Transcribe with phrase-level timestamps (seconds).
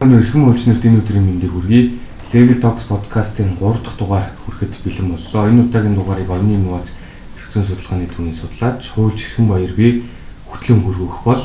[0.00, 1.92] Бүхэн эрхэм уулзнарт энэ өдрийн мэндийг хүргэе.
[2.32, 5.52] Legal Talks podcast-ын 3 дахь дугаар хүрэхэд бэлэн боллоо.
[5.52, 6.96] Энэ удаагийн дугаарыг оюуны нууц
[7.36, 10.08] хэрэгцээ судалгааны төвийн судлаач Хуульч Эрхэм баяр би
[10.48, 11.44] хөтлөн хүргэх бол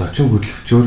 [0.00, 0.86] зочин хөтлөгчөөр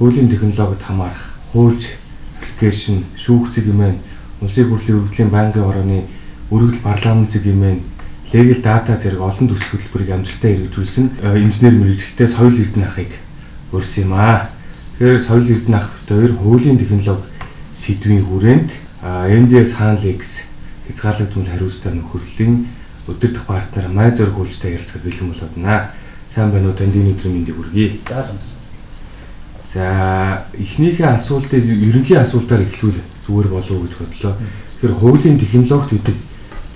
[0.00, 2.00] хуулийн технологид хамаарах хуульч
[2.40, 4.00] аппликейшн шүүгцэг юмэн
[4.40, 6.08] улсын хурлын өргөдлийн байнгын орооны
[6.48, 7.84] өргөдөл парламент зэг юмэн
[8.32, 13.20] legal data зэрэг олон төсөл хөтөлбөрийг амжилттай хэрэгжүүлсэн инженер мэрэгчлээ соёл эрдэнэ ахыг
[13.76, 14.48] өрсөн юм аа.
[15.02, 17.26] Тэгэхээр соёл эрдэнэ ах хоёр хуулийн технологи
[17.74, 18.70] сэдвийн хүрээнд
[19.02, 20.46] MDS Hanlix
[20.86, 22.70] хязгаарлагдмал хариуцлага нөхөрлөлийн
[23.10, 25.90] өдөрдох партнер май зөрг хөлжтэй ярилцахад бэлэн болоод байна.
[26.30, 27.98] Сайн байна уу танд энэ өдрийн мэндийг хүргэе.
[28.06, 28.62] За санасан.
[29.74, 34.38] За эхнийхээ асуултыг ерөнхий асуултаар эхлүүл зүгээр болов уу гэж бодлоо.
[34.38, 36.16] Тэгэхээр хуулийн технологид гэдэг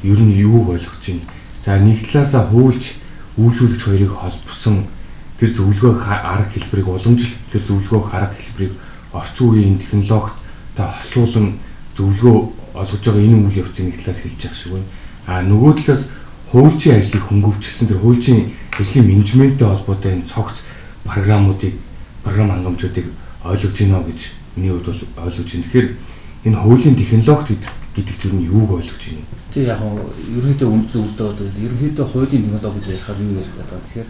[0.03, 1.23] ер нь юу ойлгож байна?
[1.63, 2.99] За нэг талаасаа хуульч
[3.39, 4.91] үйлчлүүлэгч хоёрыг холбосон
[5.39, 8.75] тэр зөвлөгөө арга хэлбэрийг уламжлалт тэр зөвлөгөө арга хэлбэрийг
[9.13, 10.37] орчин үеийн технологид
[10.77, 11.59] та хослуулан
[11.97, 12.37] зөвлөгөө
[12.77, 14.89] олгож байгаа энэ үйл явцын нэг талаас хэлж явах шиг байна.
[15.27, 16.03] А нөгөө талаас
[16.53, 18.41] хуульчийн ажлыг хөнгөвчлсөн тэр хуульчийн
[18.79, 20.57] ажлын менежменттэй холбоотой энэ цогц
[21.05, 21.75] програмуудыг
[22.25, 23.07] програм хангамжуудыг
[23.45, 24.21] ойлгож гинэ гэж
[24.57, 25.65] миний хувьд бол ойлгож байна.
[25.65, 25.89] Тэгэхээр
[26.45, 27.65] энэ хуулийн технологид
[27.97, 29.25] гэдэг тэр нь юуг ойлгож байна?
[29.53, 29.97] Тэг яг нь
[30.37, 33.85] ерөнхийдөө үнд зөвлөдөө ерөнхийдөө хуулийн технологи гэж ярихаар юу ярих гэдэг?
[33.89, 34.09] Тэгэхээр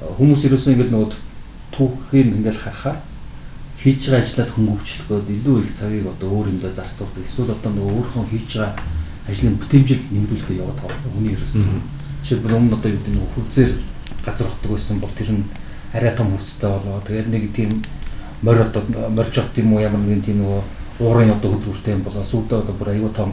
[0.00, 1.08] хүмүүс ерөөсөө ингээд нөгөө
[1.72, 3.00] түүхийг ингээд харахаар
[3.80, 7.24] хийж байгаа ажлаас хөнгөвчлөхөд илүү их цагийг одоо өөр юмдаа зарцуулдаг.
[7.24, 8.74] Эсвэл одоо нөгөө өөрийнхөө хийж байгаа
[9.28, 11.64] ажлын бүтэмжил нэмэгдүүлэхэд яваад байгаа хүний ерөөсөө.
[12.24, 13.70] Жишээлбэл өмнө одоо юу гэдэг нөгөө хурцээр
[14.24, 15.44] газар хотдог байсан бол тэр нь
[15.96, 17.00] арай том хурцтай болоо.
[17.06, 17.70] Тэгээд нэг тийм
[18.42, 20.60] морь одоо морж авт юм уу ямар нэгэн тийм нөгөө
[21.00, 22.24] уурын одоо хөдөлгөөртэй юм болоо.
[22.24, 23.32] Сүүдээ одоо бүр аюу том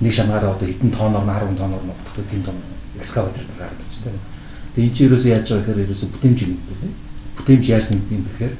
[0.00, 2.56] нэг шангаараа одоо хэдэн тоноор 10 тоноор нутгах тийм том
[2.98, 4.31] экскаватор гараад байна
[4.72, 6.92] Тэгээ энэ чинь ерөөсөө яаж байгаа гэхээр ерөөсөө бүтээмж юм байна.
[7.36, 8.54] Бүтээмж яаж нэмдэг юм бэхээр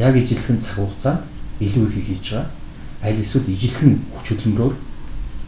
[0.00, 1.20] яг ижилхэн цаг хугацаанд
[1.60, 2.48] илүү их хийж байгаа.
[3.04, 4.74] Аль эсвэл ижилхэн хүч хөдөлмөрөөр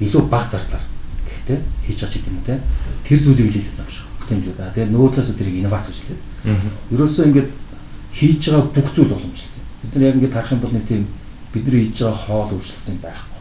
[0.05, 0.84] илүү бага зардлаар
[1.25, 1.59] гэхдээ
[1.89, 2.61] хийж байгаа ч гэдэг юм те.
[3.09, 4.59] Тэр зүйлийг л хэлэх юм шиг бүтээмжүүд.
[4.77, 6.21] Тэгээ нөгөө талаас тэрийг инновац гэж хэлээд.
[6.93, 7.50] Ерөөсөө ингээд
[8.12, 9.62] хийж байгаа бүх зүйл боломжтой.
[9.81, 11.03] Бид нар яг ингээд харах юм бол нэг тийм
[11.55, 13.41] бидний хийж байгаа хоол өөрчлөлт байхгүй.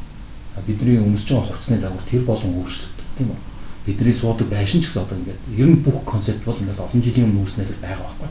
[0.68, 3.49] Бидний өмсөж байгаа хувцсны загвар тэр болон өөрчлөлт тийм үү?
[3.90, 7.26] Бидний суудаг байшин ч гэсэн одоо ингээд ер нь бүх концепт бол ингээд олон жилийн
[7.26, 8.30] өмнө үүснээр байгаа байхгүй.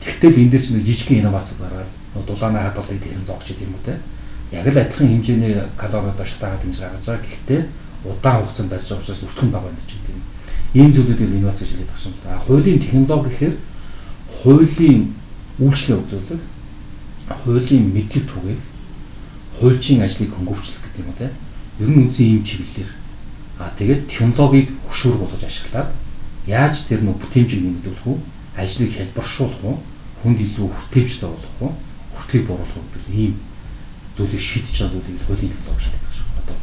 [0.00, 1.90] Тэгтэл энэ дээр чинь жижигхэн инновац гараад
[2.24, 4.00] дулааны хадгалдаг технологи ч юм уу те.
[4.48, 7.20] Яг л адилхан хэмжээний калориуд ашиглаад ингэж гаргаж байгаа.
[7.28, 7.60] Гэхдээ
[8.08, 10.22] удаан хугацаанд барьж байгаа учраас өртгөн бага байна ч гэдэг юм.
[10.72, 12.40] Ийм зүйлүүдийг инновац гэж байгаа юм да.
[12.40, 13.56] Хуулийн технологи гэхээр
[14.40, 15.00] хуулийн
[15.60, 16.42] үйлчлэл үзүүлэх,
[17.44, 18.62] хуулийн мэдлэг түгээх,
[19.60, 21.28] хуульчийн ажлыг хөнгөвчлөх гэдэг юм те.
[21.82, 22.90] Ер нь үнсэн ийм чиглэлээр
[23.58, 25.90] А тэгээд технологиг хөшүүр болгож ашиглаад
[26.46, 28.18] яаж тэр нөх бүтээмжийг нэмэгдүүлэх үү?
[28.54, 29.76] Ажлыг хэлбэршүүлэх үү?
[30.22, 31.72] Хүнд илүү хүртээмжтэй болгох үү?
[32.14, 33.34] Хүртгийг бууруулах гэх ийм
[34.14, 36.56] зүйлийг шийдэж байгаа зүйлийг хуулийн технологи шалгах гэж одоо.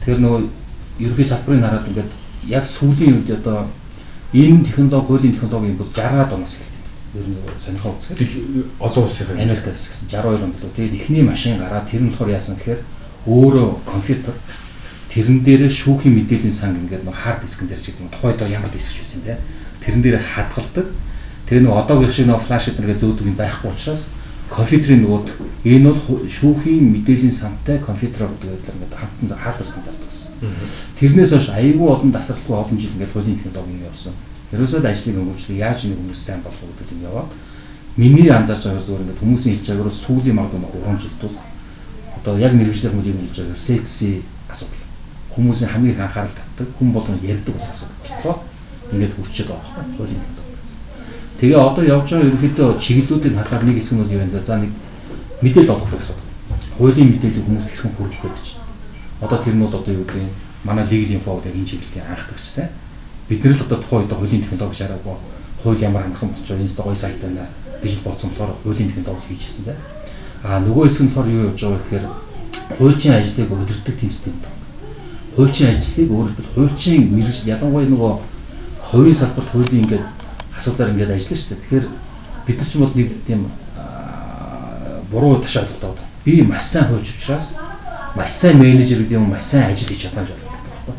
[0.00, 0.40] Тэгэхээр нөгөө
[1.02, 2.10] ерөнхий салбарын хараад ингээд
[2.46, 3.58] яг сүүлийн үед одоо
[4.34, 6.78] энэ технологи хуулийн технологийн бол 60-аад оноос эхэлсэн.
[7.18, 8.30] Ер нь сонирхол үзэхэд
[8.78, 12.54] олон улсын Америкаас гэсэн 62 онд л тэгээд эхний машин гараад тэр нь болохоор яасан
[12.54, 12.80] гэхээр
[13.26, 14.34] өөрөө компьютер
[15.10, 18.70] тэрэн дээрээ шүүхийн мэдээллийн санг ингээд нэг хард дискэн дээр ч гэдэг юм тухайд ямар
[18.70, 19.38] диск байсан те.
[19.82, 20.86] Тэрэн дээр хадгалдаг.
[21.50, 24.06] Тэгээ нэг одоогийн шиг нэг флаш эднэргээ зөөдөг юм байхгүй учраас
[24.50, 25.28] компьютерийн нөгөөд
[25.66, 30.32] энэ бол шүүхийн мэдээллийн сантай компьютер гэдэг ингээд хамтан хардвартан зардаг байсан.
[30.98, 34.14] Тэрнээс хойш аягүй олон дасралтгүй олон жил ингээд хуулийн технологи явсан.
[34.50, 37.30] Ерөөсөө л ажлыг хөнгөвчлөө яаж нэг хүмүүс сайн болох гэдэг юм яваад
[37.96, 41.36] миний анзаарч байгаа зүгээр ингээд хүмүүсийн хэлж байгаагаар сүүлийн магадгүй 3 жил тул
[42.18, 44.10] одоо яг мэрэгжлийн хүмүүс юм хэлж байгаагаар секси
[44.50, 44.79] асуудал
[45.34, 48.42] хүмүүсийн хамгийн их анхаарал татдаг хүн болгон ярьдаг бас асуудал
[48.92, 50.24] ингээд хүрчээд байгаа байхгүй юу.
[51.38, 54.42] Тэгээ одоо явж байгаа ерөнхийдөө чиглэлүүдийг харахаар нэг хэсэг нь юу вэ?
[54.42, 54.72] За нэг
[55.40, 56.18] мэдээлэл олох гэсэн.
[56.76, 58.46] Хуулийн мэдээлэл хүмүүст хэрхэн хүргэх вэ гэж.
[59.22, 60.28] Одоо тэр нь бол одоо юу гэдэг
[60.66, 62.68] манай legal info гэдэг энэ чиглэлийн анхдагчтай.
[63.30, 65.16] Бид нар л одоо тухайн үед хуулийн технологи шаараагүй
[65.62, 67.46] хууль ямар амархан болчихоо энэ сте гоё сайт байна
[67.78, 69.78] гэж бодсон болохоор хуулийн технологи хийжсэн дээ.
[70.42, 72.06] А нөгөө хэсэг нь болохоор юу явж байгаа гэхээр
[72.76, 74.59] хуулийн ажлыг өдөртөг тийм систем байна
[75.40, 78.12] хуульчийн ажлыг өөрөөр хэлбэл хуульчийн мэрэгжил ялангуяа нөгөө
[78.92, 80.04] хувийн салбарт хуулийн ингээд
[80.52, 81.60] асуудлаар ингээд ажиллана шүү дээ.
[81.64, 81.86] Тэгэхээр
[82.44, 83.40] бид нар ч бол нэг тийм
[85.10, 86.04] буруу ташаалтай байна.
[86.24, 87.56] Би маш сайн хуульч учраас
[88.16, 90.94] маш сайн менежер гэдэг юм маш сайн ажил хийж чадсан гэж байна байхгүй.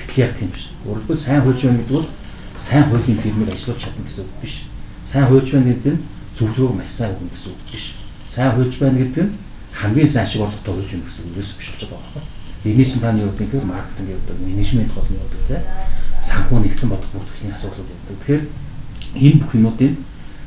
[0.00, 0.64] Гэтэл яг тийм биш.
[0.88, 2.08] Өөрөөр хэлбэл сайн хуульч байна гэдэг бол
[2.56, 4.54] сайн хуулийн фирмээр ажиллаж чадна гэсэн үг биш.
[5.04, 6.02] Сайн хуульч байна гэдэг нь
[6.32, 7.84] зөвлөгөө маш сайн өгнө гэсэн үг биш.
[8.32, 9.36] Сайн хуульч байна гэдэг нь
[9.76, 13.32] хамгийн сайн ашиг орлоготой хуульч байна гэсэн үг биш болж байгаа байхгүй Инээж цааны юу
[13.34, 15.58] гэхээр маркетинг явуулдаг, менежмент гол нь явуулдаг те.
[16.22, 18.18] Санхүү нэгтлэн бодох бүртгэлийн асуудлууд явуулдаг.
[18.22, 18.42] Тэгэхээр
[19.18, 19.94] энэ бүх юмнуудын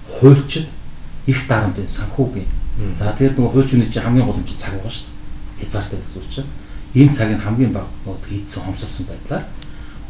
[0.07, 0.67] хуульчид
[1.27, 4.75] их дарамт энэ санхүүгийн За тэгээд нөгөө хууль зүйн чинь хамгийн гол юм чинь цаг
[4.75, 5.63] байгаа шүү дээ.
[5.63, 6.51] Хязгаартай зүйл чинь.
[6.91, 9.44] Энэ цагийг хамгийн бага нөгөө хийдсэн хомсолсон байдлаар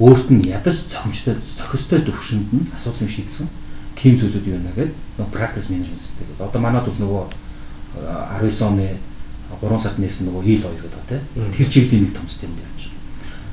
[0.01, 3.45] өөрт нь ядаж цохимжтой зохистой төвшөнд нь асуудлыг шийдсэн
[3.93, 6.41] тийм зүйлүүд юу нэ гэдэг нөгөө practice management гэдэг.
[6.41, 7.23] Одоо манад бол нөгөө
[8.41, 8.97] 19 оны
[9.61, 11.21] 3 сард нээсэн нөгөө ил 2 гэдэг тий.
[11.57, 13.01] Тэр чиглэлийн нэг том систем явж байна.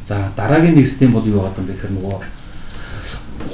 [0.06, 2.18] За дараагийн нэг систем бол юу байгаа юм бэ гэхээр нөгөө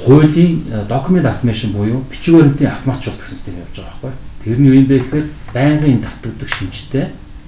[0.05, 0.53] хуулийн
[0.87, 4.13] документ автомашин буюу бичиг баримтын автоматжуулалт гэсэн систем явж байгаа байхгүй.
[4.43, 7.05] Тэрний юу юм бэ гэхээр байнгын давтагддаг шинжтэй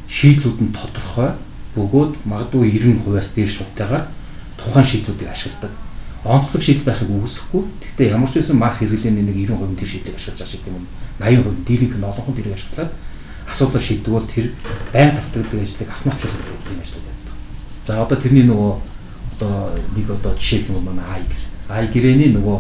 [0.08, 1.32] шийдлүүд нь тодорхой
[1.76, 4.06] бөгөөд магадгүй 90%-аас дээш шуутайгаар
[4.60, 5.72] тухайн шийдлүүдийг ашигладаг.
[6.22, 7.64] Онцлог шийдэл байхыг үгүйсэхгүй.
[7.82, 10.86] Гэхдээ ямар ч байсан маск хэрэглээний нэг 90% тэр шийдлийг ашиглаж байгаа шиг юм.
[11.18, 12.92] 80% дийлэнх нь олон хүн тэрийг ашиглаад
[13.52, 14.52] асуудлаа шийддэг бол тэр
[14.94, 17.36] байнга давтагддаг ажлыг автоматжуулах гэдэг юм ажил байдаг.
[17.88, 18.72] За одоо тэрний нөгөө
[19.36, 19.54] одоо
[19.96, 21.44] нэг одоо жишээ юм манай ай гэр.
[21.70, 22.58] Ай гэрэний нөгөө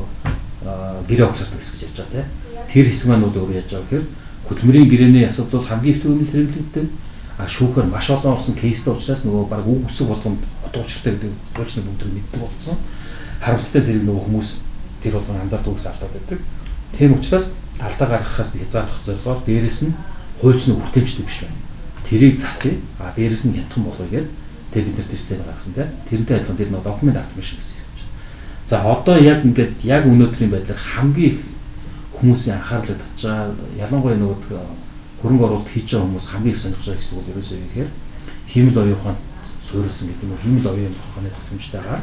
[1.07, 2.67] гэрээ огсардаг хэсэг гэж ярьж байгаа тийм.
[2.67, 4.05] Тэр хэсэг маань бол өөрөө яаж байгаа гэхээр
[4.51, 6.85] хөдөлмөрийн гэрээний асуудал хамгийн их төвөмөл хэрэглэгддэг
[7.41, 11.33] а шүүхээр маш олон орсон кейстэй учраас нөгөө баг үг үсэг болгонд утга учиртай гэдэг
[11.55, 12.77] боочны бүгд мэддэг болсон.
[13.41, 14.49] Харамсалтай тэр нөгөө хүмүүс
[15.01, 16.39] тэр болгон анзаардаг гэсэн алдаад байдаг.
[16.97, 17.45] Тийм учраас
[17.81, 19.93] алдаа гаргахаас хязгаарлах зорилгоор дээрэс нь
[20.41, 21.59] хуульчны хүртээмжтэй биш байна.
[22.09, 22.75] Тэрийг засъя.
[22.99, 24.29] А дээрэс нь хянтхан болгоё гэдэг
[24.73, 25.87] тэг бид нар тэр систем гаргасан тийм.
[26.09, 27.91] Тэрнтэй адилхан тэр нөгөө документ автомашин гэсэн юм.
[28.67, 31.39] За одоо яг ингээд яг өнөөдрийн байдлаар хамгийн их
[32.15, 34.39] хүмүүсийн анхаарлыг татчаа ялангуяа нөгөө
[35.19, 37.89] хөрөнгө оруулалт хийж байгаа хүмүүс хамгийн их сонирхож байгаа хэсэг бол ерөөсөө юу гэхээр
[38.47, 39.19] хиймэл оюун ухаанд
[39.59, 42.01] суурилсан гэдэг нь хиймэл оюун ухааны тусламжтайгаар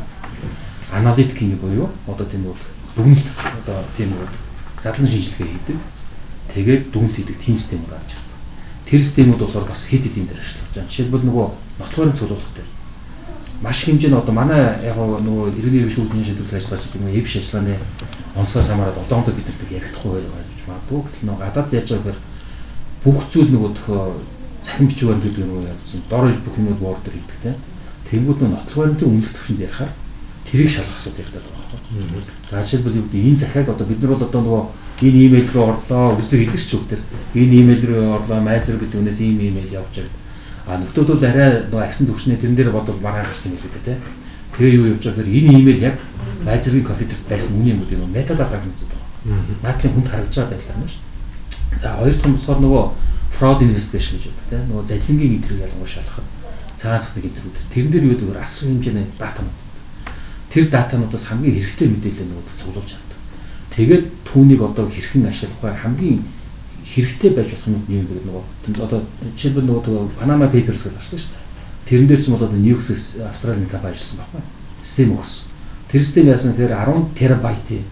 [0.93, 2.57] аналитикийн буюу одоо тийм үү
[3.01, 3.29] дүгнэлт
[3.65, 4.27] одоо тийм үү
[4.85, 5.79] задлан шинжилгээ хийдэг.
[6.53, 8.28] Тэгээд дүгнэлт хийдэг тийм систем гарч ирдэг.
[8.89, 10.89] Тэр системүүд болохоор бас хэд хэдийн дээр ажиллаж байгаа.
[10.89, 11.47] Жишээлбэл нөгөө
[11.79, 12.69] нотлохын цуглуулах дээр
[13.63, 17.75] маш хэмжээний одоо манай яг нөгөө иргэний иргэн шүүхний шийдвэрлэх ажиллагаа гэдэг нь эвш ажиллагааны
[18.39, 21.01] онцлогоос хамаарат одоондоо бид нар ярихдаггүй байх гэж магадгүй.
[21.03, 22.21] Гэтэл нөгөө гадаад яаж байгаа гэхээр
[23.03, 23.71] бүх зүйл нөгөө
[24.63, 26.03] цахим бичиг баримт гэдэг юм явуулсан.
[26.07, 27.53] Дор иж бүх юмуд word дээр хийдэг те.
[28.09, 29.93] Тэнгүүд нь нотлох баримтын үнэлэх төвшөнд ярихаар
[30.47, 32.23] тэрийг шалгах асуудал яригдаад байгаа байхгүй.
[32.51, 34.63] За жишээлбэл юу гэдэг энэ захиаг одоо бид нар бол одоо нөгөө
[35.03, 37.01] энэ имэйл рүү орлоо үсэг хийдэг ч үгтэр
[37.39, 40.17] энэ имэйл рүү орлоо майз руу гэдэг үнээс ийм имэйл явж байгаа.
[40.67, 43.87] А нөхдүүд бол арай нөгөө агсан төвшнээ тэрэн дээр бодвол маргаан гарсан юм л дээ
[43.87, 43.95] те.
[44.59, 45.97] Тэгээ юу явж байгаа гэхээр энэ имэйл яг
[46.43, 49.07] майз руугийн компьютерт байсан үний юм уу юм метадаар гаргаж байгаа.
[49.63, 51.05] Наадлын хүнд харагдаж байгаа байдлаар нь шүү.
[51.79, 52.85] За хоёр дахь нь болохоор нөгөө
[53.39, 56.27] fraud investigation гэж байдаг тийм нөгөө залингийн интервью ялангуяа шалгахад
[56.75, 59.59] цагаан сахны интервью тэрэн дээр юу гэдэг асар хэмжээний датанууд
[60.51, 62.93] тэр датануудаас хамгийн хэрэгтэй мэдээлэл нөгөө цуглуулж.
[63.79, 66.27] Тэгээд түүнийг одоо хэрхэн ашиглах вэ хамгийн
[66.83, 69.01] хэрэгтэй байж болох юм юм гэдэг нөгөө одоо
[69.39, 71.47] жишээлбэл нөгөө Panama Papers гэж гарсан шүү дээ.
[71.87, 72.83] Тэрэн дээр ч юм бол одоо Nux
[73.23, 74.43] Австралийн компани ажилласан байхгүй.
[74.83, 75.47] Систем өгсөн.
[75.95, 77.85] Тэр систем яасан гэхээр 10 терабайтын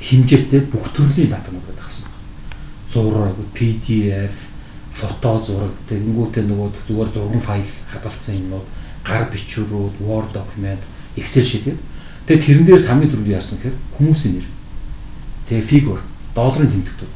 [0.00, 1.86] хэмжээтэй бүх төрлийн датанууд байдаг
[2.88, 4.48] зураг, PDF,
[4.92, 8.66] фото зураг, тэгэнгүүтээ нөгөө зүгээр зурган файл хадгалсан юмнууд,
[9.04, 10.80] гар бичвэрүүд, Word document,
[11.16, 11.76] Excel sheet.
[12.26, 14.46] Тэгээ тэрэн дээр хамгийн түрүү яасан гэхээр хүмүүсийн нэр.
[15.48, 16.00] Тэгээ фигур,
[16.34, 17.12] долларын тэмдэгтүүд.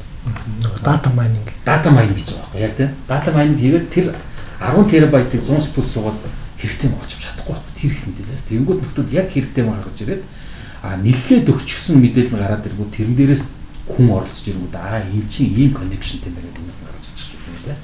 [0.83, 1.47] Data mining.
[1.65, 2.91] Data mining гэж байгаа байхгүй яг тийм.
[3.09, 4.05] Data mining хийгээд тэр
[4.61, 6.19] 10 терабайтыг 100 сэтгүүл суугаад
[6.61, 8.43] хэрэгтэй мөн очиж чадахгүй байхгүй тэр их мэдээлэлээс.
[8.49, 10.23] Тэнгүүд нөхдүүд яг хэрэгтэй мөн гаргаж ирээд
[10.81, 13.43] а нэлээд өгчихсөн мэдээлэл нь гараад иргүү тэрэн дээрээс
[13.89, 17.79] хүн оролцож ирэнгүүт аа энэ чинь ийм коннекшнтэй байна гэдэг юм гарч ирж байна тийм.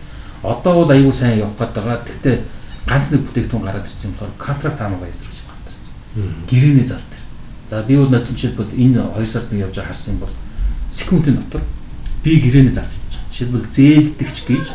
[0.46, 1.98] Одоо бол аюул сайн явах гээд байгаа.
[2.06, 2.38] Гэхдээ
[2.86, 5.96] ганц нэг бүтээгдэхүүн гараад ирсэн болохоор контракт аналайзер гэж байна ирсэн.
[6.50, 7.17] Гэрээний зал дээр.
[7.70, 10.34] За би бол жишээлбэл энэ 2 сард нэг явж харсан юм бол
[10.92, 11.62] секундын дотор
[12.24, 13.28] би гэрээний залж байна.
[13.32, 14.66] Жишээлбэл зээлдэгч гэж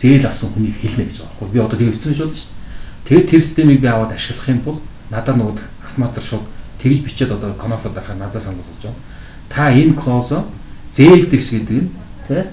[0.00, 1.52] зээл авсан хүнийг хэлнэ гэж байгаа.
[1.52, 2.48] Би одоо хэлсэн шүү дээ.
[3.04, 4.78] Тэгээд тэр системийг би аваад ашиглах юм бол
[5.10, 6.44] надад нөгөө автоматар шууд
[6.80, 9.04] тэгж бичээд одоо конофо дарахаар надад санал болгож байна.
[9.52, 10.48] Та энэ клоусо
[10.96, 11.90] зээлдэгч гэдэг нь
[12.28, 12.44] тий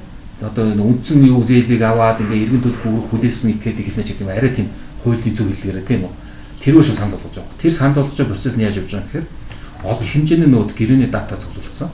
[0.41, 4.51] одоо энэ үндсэн юу зээлийг аваад ингээ иргэн төлөх хүлээсэн этгээд эхэлнэ гэдэг юм арай
[4.51, 4.67] тийм
[5.03, 6.13] хуулийн зөв хэлдгээрээ тийм үү
[6.62, 7.62] тэрөө шиг санд болгож байгаа.
[7.62, 9.27] Тэр санд болгож байгаа процесс нь яаж явж байгаа гэхээр
[9.84, 11.89] олон хэмжээний нөт гэрээний дата цуглуулсан.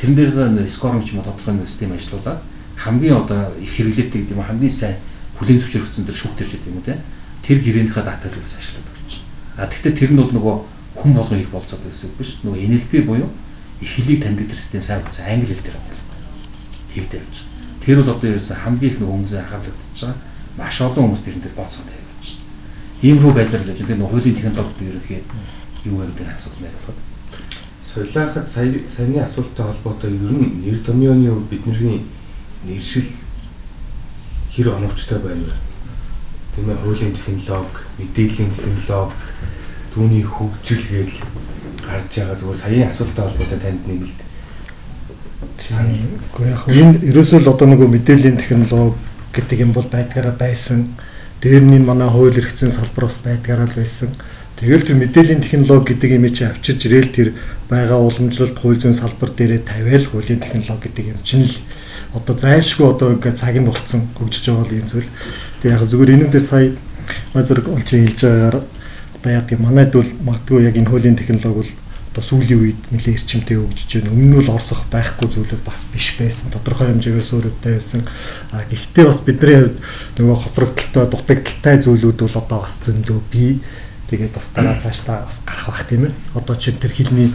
[0.00, 2.40] Тэрэн дээрээс скоринг ч юм уу тодорхой нэг систем ажиллуулаад
[2.76, 4.96] хамгийн одоо их хэрэглээтэй гэдэг юм хамгийн сайн
[5.40, 7.00] хүлээн зөвшөөрөгдсөн тэр шүүх төр гэдэг юм уу те
[7.44, 9.12] тэр гэрээнийхээ датаг л ашиглаад өгч.
[9.56, 10.56] А тэгвэл тэр нь бол нөгөө
[10.96, 12.40] хүн болгон их болцоод байсан биш.
[12.44, 13.28] Нөгөө NLP буюу
[13.80, 16.04] их хэлийг таньдаг тэр систем сайн болсон англи хэл дээр байна.
[16.92, 17.36] Тэгдэж явж.
[17.84, 20.20] Тэр бол одоо ерөөсөн хамгийн их хүмүүсээ анхаарлагдчихж байгаа.
[20.56, 22.44] Маш олон хүмүүс тэрэн дээр бооцоод тавьж байна.
[23.04, 23.96] Иймэрхүү байдлаар л явж байгаа.
[23.96, 25.20] Энэ хуулийн технологид ерөнхий
[25.84, 27.15] юу вэ гэдэг асуулт нэр
[27.96, 32.04] Солиахад сая саяны асуулттай холбоотой ер нь нэр томьёоны хувьд бидний
[32.68, 33.08] нэршил
[34.52, 35.56] хэр оновчтой байна вэ?
[36.54, 39.16] Тийм ээ хуулийн технологи, мэдээллийн технологи,
[39.94, 41.16] түүний хөгжил гээл
[41.88, 44.12] гарч байгаа зүгээр саяын асуулттай холбоотой танд нэг л
[45.56, 48.92] Гэхдээ яг энэ ерөөсөө л одоо нөгөө мэдээллийн технологи
[49.32, 50.84] гэдэг юм бол байдгаараа байсан.
[51.40, 54.12] Дээр нь манай хууль эрх зүйн салбар бас байдгаараа л байсан.
[54.56, 57.28] Тэгэл тэр мэдээллийн технологи гэдэг юм чи авчирж ирээл тэр
[57.68, 61.56] байгаа уламжлалт хууль зүйн салбар дээрээ тавиал хуулийн технологи гэдэг юм чинь л
[62.16, 65.10] одоо зайлшгүй одоо ингээд цаг нь болцсон хөгжиж байгаа л юм зүйл.
[65.60, 66.72] Тэг яг зүгээр энэ дээр сая
[67.36, 68.56] мазэр олчин хэлж байгаагаар
[69.20, 71.72] одоо яг тийм манайд бол магадгүй яг энэ хуулийн технологи бол
[72.16, 74.16] одоо сүүлийн үед нэлээд эрчимтэй хөгжиж байна.
[74.16, 76.48] Өмнө нь бол орсох байхгүй зүйлүүд бас биш байсан.
[76.48, 78.00] Тодорхой хэмжээгээр suurуудтай байсан.
[78.56, 79.76] А гэхдээ бас бидний хувьд
[80.16, 83.60] нөгөө хоцрогдолтой, дутагдaltaй зүйлүүд бол одоо бас зөндөө бий.
[84.10, 86.12] Тэгээд бас дараа цаашдаа бас гарах бах тийм ээ.
[86.34, 87.32] Одоо чинь тэр хилний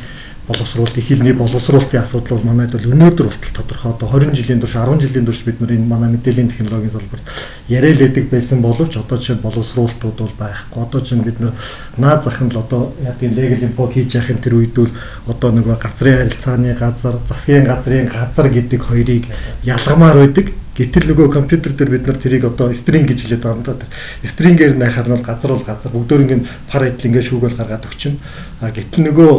[0.47, 4.73] боловсруулалт, их хэлний боловсруулалтын асуудал бол манайд бол өнөөдөр болтол тодорхой одоо 20 жилийн турш
[4.73, 7.25] 10 жилийн турш бид нар энэ манай мэдээллийн технологийн салбарт
[7.67, 10.83] яриад лээдэг байсан боловч одоо чинь боловсруулалтууд бол байхгүй.
[10.83, 11.53] Одоо чинь бид нар
[11.97, 14.89] наад зах нь л одоо яг тийм legal import хийж яхахын тэр үед бол
[15.27, 19.23] одоо нөгөө газрын харилцааны газар, засгийн газрын газар гэдэг хоёрыг
[19.63, 20.60] ялгамаар байдаг.
[20.81, 23.85] Гэтэл нөгөө компьютер дээр бид нар тэрийг одоо стринг гэж хэлээд байгаа юм да.
[24.25, 28.17] Стрингээр найхаар нь бол газар бол газар бүгдөө ингэ пар идэл ингэ шүүгэл гаргаад өгчин.
[28.65, 29.31] А гэтэл нөгөө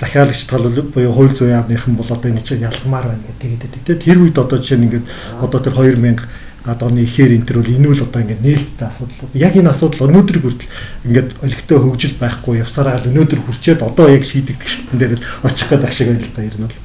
[0.00, 4.18] захиалагч тал буюу хууль зүйн яамныхан бол одоо энэ чинь ялгамаар байна гэдэг тэгээд тэр
[4.20, 5.06] үед одоо жишээ нь ингээд
[5.40, 6.24] одоо тэр 2000
[6.68, 9.32] одооны ихээр энэ төр бол энэ үл одоо ингээд нээлттэй асуудал.
[9.32, 10.72] Яг энэ асуудал өнөөдөр хүртэл
[11.08, 15.12] ингээд олигтой хөгжил байхгүй явсараа өнөөдөр хүрчээд одоо яг шийдэгдэх шигтэн дээр
[15.48, 16.76] очих гээд ах шиг байна л да ер нь бол.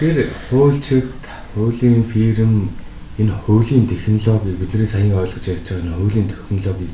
[0.00, 0.16] Тэр
[0.48, 1.08] хуульчид,
[1.54, 2.70] хуулийн фирм
[3.18, 6.92] энэ хуулийн технологиг бидний саяхан ойлгож ярьж байгаа энэ хуулийн технологиг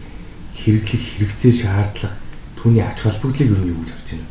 [0.55, 2.17] хэрэглэх хэрэгцээ шаардлага
[2.61, 4.29] түүний ач холбогдлыг юу гэж харж байна?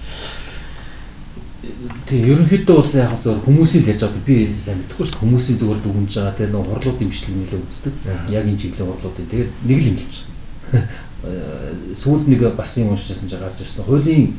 [2.06, 5.80] Тийм ерөнхийдөө бол яг зөв хүмүүсийн л ярьж байгаа би сайн мэдэхгүй шүү хүмүүсийн зөвөр
[5.82, 7.94] дүгнж байгаа те нөө хурлуудын бичлэг нэлээ үздэг.
[8.30, 10.16] Яг энэ чиглэлийн хурлуудын тэгээд нэг л юм хэлж
[10.70, 10.88] байна.
[12.02, 13.86] Сүүлд нэг бас юм уншижсэн жаа гарч ирсэн.
[13.90, 14.38] Хуулийн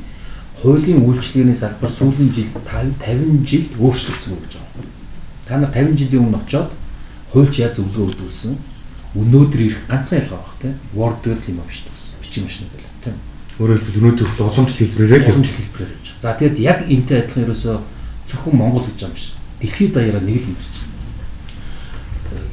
[0.62, 4.69] хуулийн үйлчлэгээний салбар сүүлийн жил 50 жил өөрчлөгдсөн гэж байгаа.
[5.50, 6.70] Та нар 50 жилийн өмнө очоод
[7.34, 8.54] хуульч яаж зөвлөгөө өгдүүлсэн
[9.18, 12.86] өнөөдөр ирэх ганцхан ялгаа баг тийм Word дээр л юм авч тус бичиг машин байл
[13.02, 13.18] тийм
[13.58, 16.06] Өөрөөр хэлбэл өнөөдөр уламжлалт хэлбэрээр л уламжлалт хэлбэрээр гэж.
[16.22, 17.76] За тэгэд яг энтэй адилхан ерөөсөө
[18.30, 19.34] зөвхөн Монгол гэж юм биш.
[19.58, 20.70] Дэлхийд даяараа нэг л юм биш.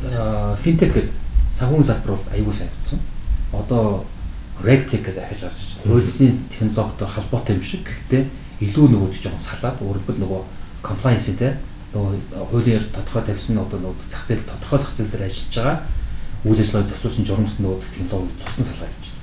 [0.09, 1.13] Аа финтек гэдэг
[1.53, 2.99] санхүүгийн салбар бол аягүй сайн утсан.
[3.53, 4.09] Одоо
[4.65, 6.01] RegTech гэдэг ахиж гарч байна.
[6.01, 7.85] Хуулийн технологитой холбоотой юм шиг.
[7.85, 8.23] Гэхдээ
[8.65, 10.41] илүү нөгөө жоохон салаад өөрөлдөл нөгөө
[10.81, 11.61] compliance дээр
[11.93, 15.77] нөгөө хуулиар тодорхой тавьсан одоо нөгөө зах зээл тодорхой зах зээл дээр ажиллаж байгаа
[16.43, 19.17] үйл ажиллагааг зохицуулсан журмс нөгөө технологи цусна салгаад байна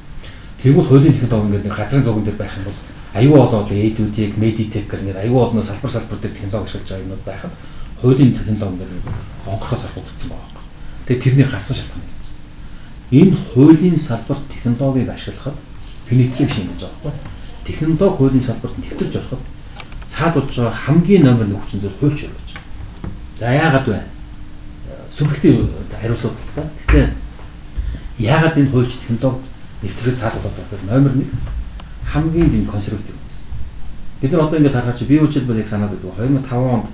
[0.64, 2.80] Тэгвэл хуулийн технологи ингээд нэг газрын зурган дээр байх юм бол
[3.12, 7.04] аюу олон одоо эдүүдийг медитек гэх нэг аюу олон салбар салбар дээр технологи ашиглаж байгаа
[7.04, 7.52] юмуд байхад
[8.00, 9.04] хуулийн технологи ингээд
[9.44, 10.64] онгоцоо зархуулсан байгаа.
[11.04, 12.12] Тэгээ тэрний ганцхан шалтгаан юм.
[13.12, 15.56] Энэ хуулийн салбарт технологиг ашиглахад
[16.09, 17.12] penetration гэж байгаа байхгүй.
[17.68, 19.42] Технологи хуулийн салбарт нэвтэрч ороход
[20.09, 22.43] цаад болж байгаа хамгийн номер 1 хүчин зүйл хуульч гэж.
[23.44, 24.00] За яагаад вэ?
[25.12, 25.68] Субъектив
[26.00, 26.62] хариултууд л та.
[26.88, 27.12] Гэхдээ
[28.18, 29.44] яагаад энэ хуульч технологи
[29.84, 31.28] нэвтрээс саалуулаад байгаа гэхээр номер 1
[32.08, 33.44] хамгийн дэм консерватив байсан.
[34.22, 36.16] Бид нар одоо ингээд харахад чи би үчил бол яг санаад байдаг.
[36.16, 36.88] 2005 онд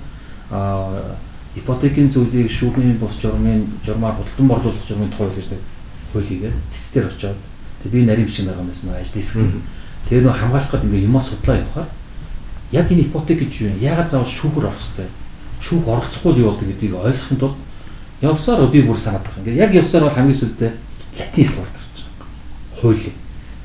[1.54, 5.62] ипотекийн зүйлийг шүүхийн бус журмын журмаар худалдан борлуулах журмын тухай гэж нэг
[6.10, 7.38] хуулийг цэцээр очоод
[7.86, 9.54] тэг би нарийн бичиг байгаа юмсан ажил хэсэг.
[10.10, 11.88] Тэгээ нөө хамгаалах гэдэг ингээд юмаа судлаа явахаар
[12.74, 13.86] яг энэ ипотек гэж юу вэ?
[13.86, 15.29] Ягаад заавал шүүхөр авах хэрэгтэй?
[15.60, 17.56] Шүүх оролцохгүй юу болдог гэдгийг ойлгохын тулд
[18.20, 19.38] явсаар би бүр санаад байна.
[19.44, 20.72] Ингээд яг явсаар бол хамгийн сүлдээ
[21.20, 21.68] латин слог
[22.80, 23.12] хууль.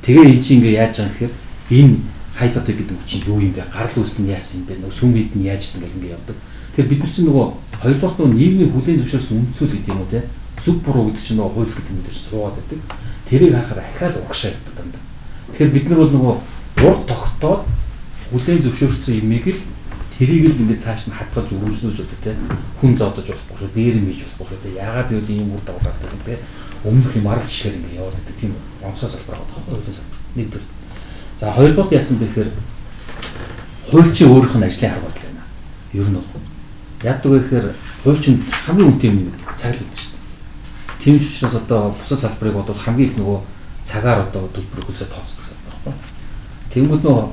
[0.03, 1.33] Тэгээ эн чинь ингээ яаж байгаа гэхээр
[1.71, 1.95] энэ
[2.35, 3.63] хайпотек гэдэг үг чинь юу юм бэ?
[3.71, 4.73] Гарал үүсэл нь яасан юм бэ?
[4.83, 6.37] Нөгөө сүмэд нь яажсэн гэл ингээ явдаг.
[6.75, 7.47] Тэгэхээр бид нар чинь нөгөө
[7.79, 10.21] хоёрдугаар нь нийгмийн хүлээн зөвшөөрсөн үндсүүл гэдэг юм уу те?
[10.59, 12.79] Зүг буруу гэдэг чинь нөгөө хууль гэдэг юм дээр суугаад байдаг.
[13.31, 15.03] Тэрийг харахаар ахаал урагшаа явдаг дандаа.
[15.55, 16.35] Тэгэхээр бид нар бол нөгөө
[16.83, 17.61] урд тогтоод
[18.35, 19.61] хүлээн зөвшөөрсөн юмыг л
[20.15, 22.31] тэрийг л ингээд цааш нь хадгалж өргөжлүүлж одоо те
[22.79, 26.15] хүн зодож болохгүй шүү дээр нь хийж болохгүй шүү яагаад гэвэл ийм үр дагавар гардаг
[26.15, 26.35] юм те
[26.87, 30.65] өмнөх юм арга жишээр ингээд яваад байдаг тийм онцгой салбар байгаа байхгүй хуулийн салбар нэгдүгээр.
[31.35, 32.49] За хоёрдугаар яасан бэ гэхээр
[33.89, 35.43] хуульчийн өөрийнх нь ажлын барил байна.
[35.93, 36.29] Ер нь бол
[37.03, 37.67] яадаг вэ гэхээр
[38.05, 41.01] хуульчинд хамгийн үнэтэй юм цаглагдаж шүү дээ.
[41.01, 43.39] Тийм ч учраас одоо бусад салбарыг бодвол хамгийн их нөгөө
[43.83, 45.93] цагаар одоо төлбөр хөлсөд тооцдог салбар байхгүй.
[46.71, 47.25] Тэнгүүд нөгөө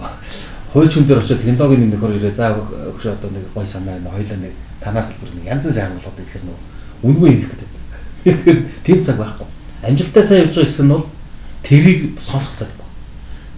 [0.72, 4.08] хууль хүн дээр очиод технологийн нэг нөхөр ирээ за өгш одоо нэг гой санаа энэ
[4.08, 6.60] хоёлаа нэг танаас салбар нэг янз бүрийн агуулгад гэхээр нөгөө
[7.12, 7.70] үнгүй юм гэдэг.
[8.24, 9.46] Тэгэхээр тийм цаг байхгүй.
[9.84, 11.06] Амжилттай сайн явж байгаа хэсэг нь бол
[11.60, 12.88] тэрийг сонсох цаг байна.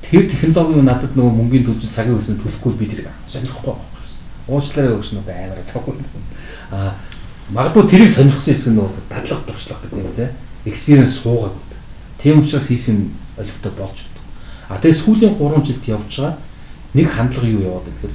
[0.02, 3.86] Тэр технологи юу надад нөгөө мөнгөний төлж цагийн хөлсөнд төлөхгүй би тэрийг сонирхгүй байна.
[4.50, 5.94] Уучлаарай өгч нүд амар цаггүй.
[6.74, 6.98] Аа
[7.54, 10.26] магадгүй тэрийг сонирхсан хэсэг нь нөгөө дадлага туршлага гэдэг юм те.
[10.66, 11.54] Experience суугаад.
[12.18, 14.18] Тийм учраас хийсэн олигтой болж байна.
[14.68, 16.34] А тэгээ сүүлийн 3 жилд явж байгаа
[16.94, 18.14] нэг хандлага юу яваад гэхээр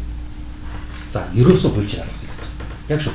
[1.11, 2.49] за ерөөсөө хулж алгасан гэж.
[2.89, 3.13] Яг шүү.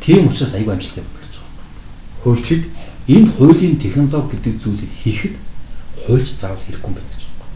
[0.00, 2.22] Тийм учраас аягүй амжилттай байна гэж байгаа.
[2.24, 2.60] Хуульчиг
[3.08, 5.34] энэ хуулийн технологи гэдэг зүйлийг хийхэд
[6.06, 7.48] хуульч заавал хэрэггүй юм байна гэж байна.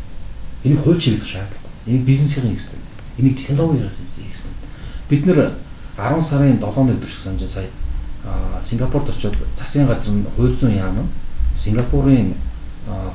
[0.64, 1.72] Энийг хуульч хийх шаардлагатай.
[1.86, 2.80] Энийг бизнесийн хэрэгтэй.
[3.18, 4.52] Энийг технологийн хэрэгтэй.
[5.08, 5.52] Бид нэр
[5.96, 7.68] 10 сарын 7-ны өдөр шиг санаж сая
[8.62, 11.12] Сингапурт очиод засгийн газар нь хууль зүйн яам нь
[11.56, 12.34] Сингапурын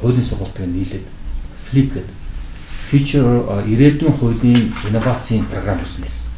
[0.01, 1.05] хуулийн сургалтыг нийлээд
[1.65, 2.18] Flip гэдэг
[2.89, 6.33] Future ирээдүйн хуулийн инновацийн програм гэж нээсэн.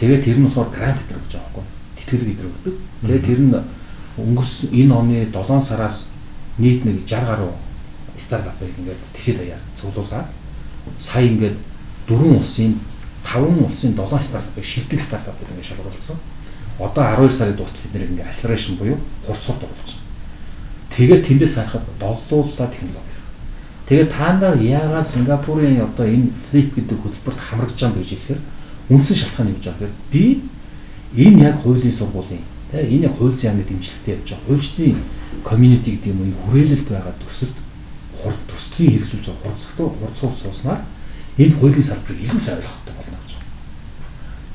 [0.00, 1.64] Тэгээд тэр нь болохоор грант гэдэг гэж байгаа байхгүй.
[2.00, 2.74] Тэтгэлэг гэдэг өгдөг.
[3.04, 3.52] Тэгээд тэр нь
[4.16, 6.08] өнгөрсөн энэ оны 7 сараас
[6.56, 7.52] нийт нэг 60 гаруй
[8.16, 10.24] стартапыг ингээд дэлхийд даяар цуглуулад
[10.98, 11.56] сая ингээд
[12.08, 12.80] дөрвөн улсын
[13.24, 16.16] 5 улсын 7 стартапыг шилдэг стартап гэдэг ингээд шалгуулсан.
[16.80, 20.04] Одоо 12 сарын дуустал бид нэр ингээд acceleration буюу хурцсурд болж байна.
[20.96, 23.15] Тэгээд тэндээс харахад доллууллаа технологи
[23.86, 28.40] Тэгээд та нар яагаад Сингапурын одоо энэ flip гэдэг хөтөлбөрт хамрагдж байгаа гэж хэлэхээр
[28.90, 30.24] үндсэн шалтгаан юу гэж байгаа гэхээр би
[31.14, 34.46] энэ яг хуулийн сургуулийн тийм энэ яг хууль зүйн дэмжлэгтэй явж байгаа.
[34.46, 34.96] Хуульчдын
[35.46, 37.56] community гэдэг юм уу хүрээлэлд байгаа төсөлд
[38.18, 40.80] хурд төслийн хэрэгжүүлж байгаа хурцтай хурц хурц сууснаар
[41.38, 43.50] энэ хуулийн салбарыг илүү сайн ойлгохтой болно гэж байна.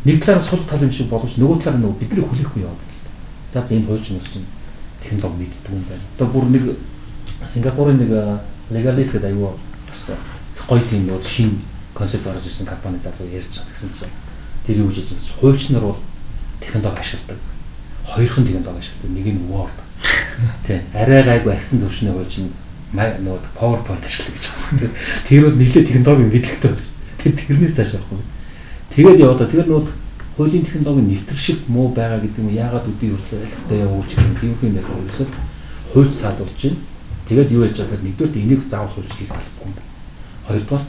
[0.05, 3.07] Нэг талаараа сул тал юм шиг боловч нөгөө талаараа нөгөө бидний хүлээхгүй яваад байна.
[3.53, 4.47] За за энэ хуульч нас чинь
[5.00, 6.05] технологи мэддэг юм байна.
[6.19, 6.63] Одоо бүр нэг
[7.47, 8.11] Сингапурын нэг
[8.71, 9.53] Legalis гэдэг аюу
[9.87, 10.11] бас
[10.67, 11.59] гоё тийм нууд шин
[11.93, 14.15] концепт гаргаж ирсэн компани залуу ярьж чад гэсэн чинь
[14.65, 15.97] тэр юу гэж хуульч нар бол
[16.61, 17.37] технологи ашигладаг.
[18.05, 19.11] Хоёрхан технологи ашигладаг.
[19.11, 19.77] Нэг нь Word.
[20.65, 22.51] Тэ арай гайгүй агсан төвшний хуульч нь
[22.95, 24.89] нууд PowerPoint ашигладаг гэж байна.
[25.27, 26.87] Тэр бол нэлээд технологи мэдлэгтэй байна.
[27.19, 28.23] Тэр тэрнээс цааш явахгүй.
[28.95, 29.89] Тэгээд яваа тэгээд нууд
[30.37, 34.39] хуулийн технологи нэвтршиг муу байгаа гэдэг нь яагаад үдийн хөрлөлтөд явуулж байгаа юм.
[34.39, 35.27] Тиймэрхүү юм яг ерөөсөө
[35.91, 36.90] хуульч саадуулж байна
[37.31, 39.79] Тэгээд юу яаж байгаа нэгдүгээр энийг заавал хуульч хийх болохгүй юм.
[40.51, 40.83] Хоёрдугаар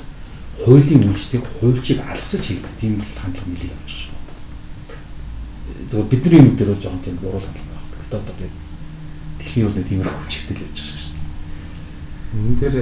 [0.58, 4.18] хуулийн үйлчлэгийг хуульчийг алгасаж хийх тийм л хандлага нэлээд явж байгаа шүү.
[5.86, 7.94] Зөвхөн бидний юм дээр бол жоохон тийм буруу хандлага байна.
[7.94, 8.46] Гэхдээ одоо би
[9.38, 11.14] дэлхийн үр нэг тиймэрхүү л явж байгаа шүү.
[12.34, 12.76] Энэ дээр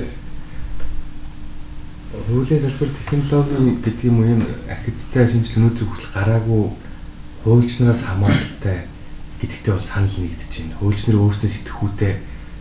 [2.32, 6.64] хуулийн салбар технологи гэдэг юм уу юм архицтай шинжил өнөөдөр хүртэл гараагүй
[7.44, 8.88] хуульчнараас хамааралтай
[9.44, 10.78] гэдэгтээ бол санал нэгдэж байна.
[10.80, 12.14] Хуульч нар өөрсдөө сэтгхүүтэй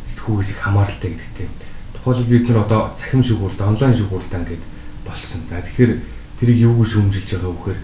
[0.10, 1.48] сэтгүүгээс их хамааралтай гэдэгтэй.
[1.94, 4.64] Тухайлбал бид нар одоо цахим шүүгүүлэлт, онлайн шүүгүүлэлт ингээд
[5.06, 5.42] болсон.
[5.50, 5.92] За тэгэхээр
[6.40, 7.80] тэрийг юуг шүүмжилж байгаа вэ гэхээр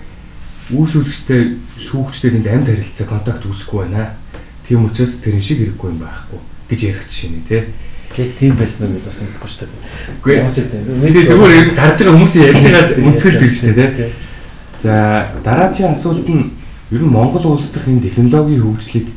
[0.74, 1.42] үүшүүлэгчтэй
[1.78, 4.18] шүүгчтэй тэнд амьд харилцаа контакт үүсэхгүй байна.
[4.66, 6.40] Тийм учраас тэрэн шиг хэрэггүй юм байхгүй
[6.74, 7.62] гэж ярих жишээ нэ тий.
[8.18, 10.18] Яг тийм байсан нь бас мэдгүй шүү дээ.
[10.18, 11.30] Үгүй ээ.
[11.30, 14.10] Зүгээр гарч байгаа хүмүүсийн ярьж байгаа үнцгэл тэр шүү дээ тий.
[14.82, 14.94] За
[15.46, 16.50] дараагийн асуулт нь
[16.90, 19.14] ер нь Монгол улс дахь энэ технологийн хөгжлийг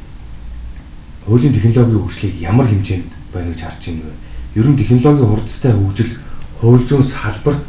[1.29, 4.15] хуулийн технологийн хөгжлийг ямар хэмжээнд байна гэж харж байна вэ?
[4.57, 6.13] Ер нь технологийн хурдтай хөгжил
[6.61, 7.63] хууль зүйн салбарт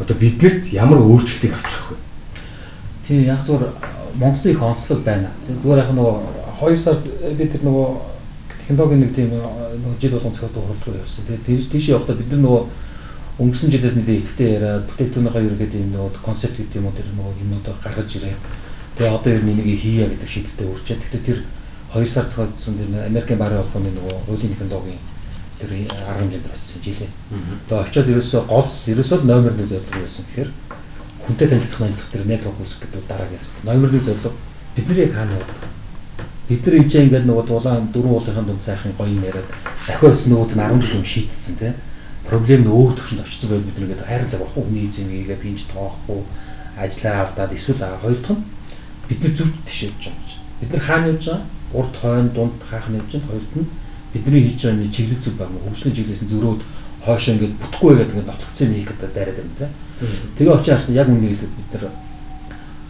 [0.00, 1.96] одоо биднэрт ямар өөрчлөлтийг авчих вэ?
[3.08, 3.72] Тийм яг зөвөр
[4.20, 5.30] Монголын их онцлог байна.
[5.48, 6.14] Зүгээр яг нөгөө
[6.60, 6.96] 2 сар
[7.36, 7.88] бид тэр нөгөө
[8.66, 11.24] технологийн нэг тийм нөгөө жил болгон цогтой хуралдаар явсан.
[11.28, 12.62] Тэгээд тийш явахдаа бид нар нөгөө
[13.36, 17.40] өнгөрсөн жилээс нэлээд ихтэй яриад бүтээгдэхүүнийхаа ерөөд тийм нөгөө концепт гэдэг юм уу тэр нөгөө
[17.44, 18.36] юмнуудаа гаргаж ирээ.
[18.96, 20.96] Тэгээ одоо ер нь энийг хийя гэдэг шийдэлтэй үрчээ.
[20.96, 21.38] Гэхдээ тэр
[21.96, 25.00] 2 сар цогцсон тэр Америкийн барын холбооны нөгөө хуулийн технологийн
[25.56, 27.10] тэр арга хэмжээнд очсон жилээ.
[27.68, 30.50] Тэгээ очиод ерөөсөө гол ерөөсөө номер 1 зорилго байсан гэхээр
[31.24, 33.64] хүнтэй танилцах манцх тэр network үүсгэх гэдэг дараагийн асуулт.
[33.64, 34.32] Номер 1 зорилго
[34.76, 35.58] бидний яг хаана байдаг?
[36.46, 39.48] Бид нар энэ ингээл нөгөө дулаан дөрвөн уулынхаа дунд сайхан гоё юм яриад
[39.88, 41.74] дахиад нөгөөд нь 10 жил юм шийтсэн тийм
[42.28, 45.62] проблем нь өөр төвшөнд очсон байл бид нэгээд хайрын цаг авахгүй хүний эзэм ийгээд инж
[45.72, 46.20] тоохгүй
[46.76, 48.44] ажиллаа алдаад эсвэл хоёр дахь нь
[49.08, 50.42] бид нар зүрх тийш явж байгаа юм.
[50.60, 51.55] Бид нар хаана явж байгаа?
[51.72, 53.66] Урд хойно дунд хаах нь хоёрт нь
[54.12, 55.58] бидний хийж байгаа нэг чиглэл зүг байна.
[55.64, 56.62] Хөгжлийн чиглэлээс зөрөөд
[57.04, 59.72] хоошоо ингээд бүтггүй гэдэг ингээд нотлогцсон юм хийхэд байраад байна тийм.
[60.38, 61.84] Тэгээ очиж харсан яг үнийг хэлэхэд бид нар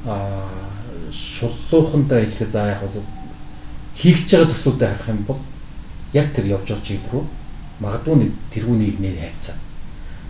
[0.07, 0.49] аа
[1.13, 2.81] шулуухандаа хэлэхэд за яг
[3.97, 5.41] хийгч байгаа төслүүдэд харах юм бол
[6.13, 7.25] яг тэр явж байгаа чиглэл рүү
[7.81, 9.57] магадгүй нэг тэргүүнийг нэр хайцаа.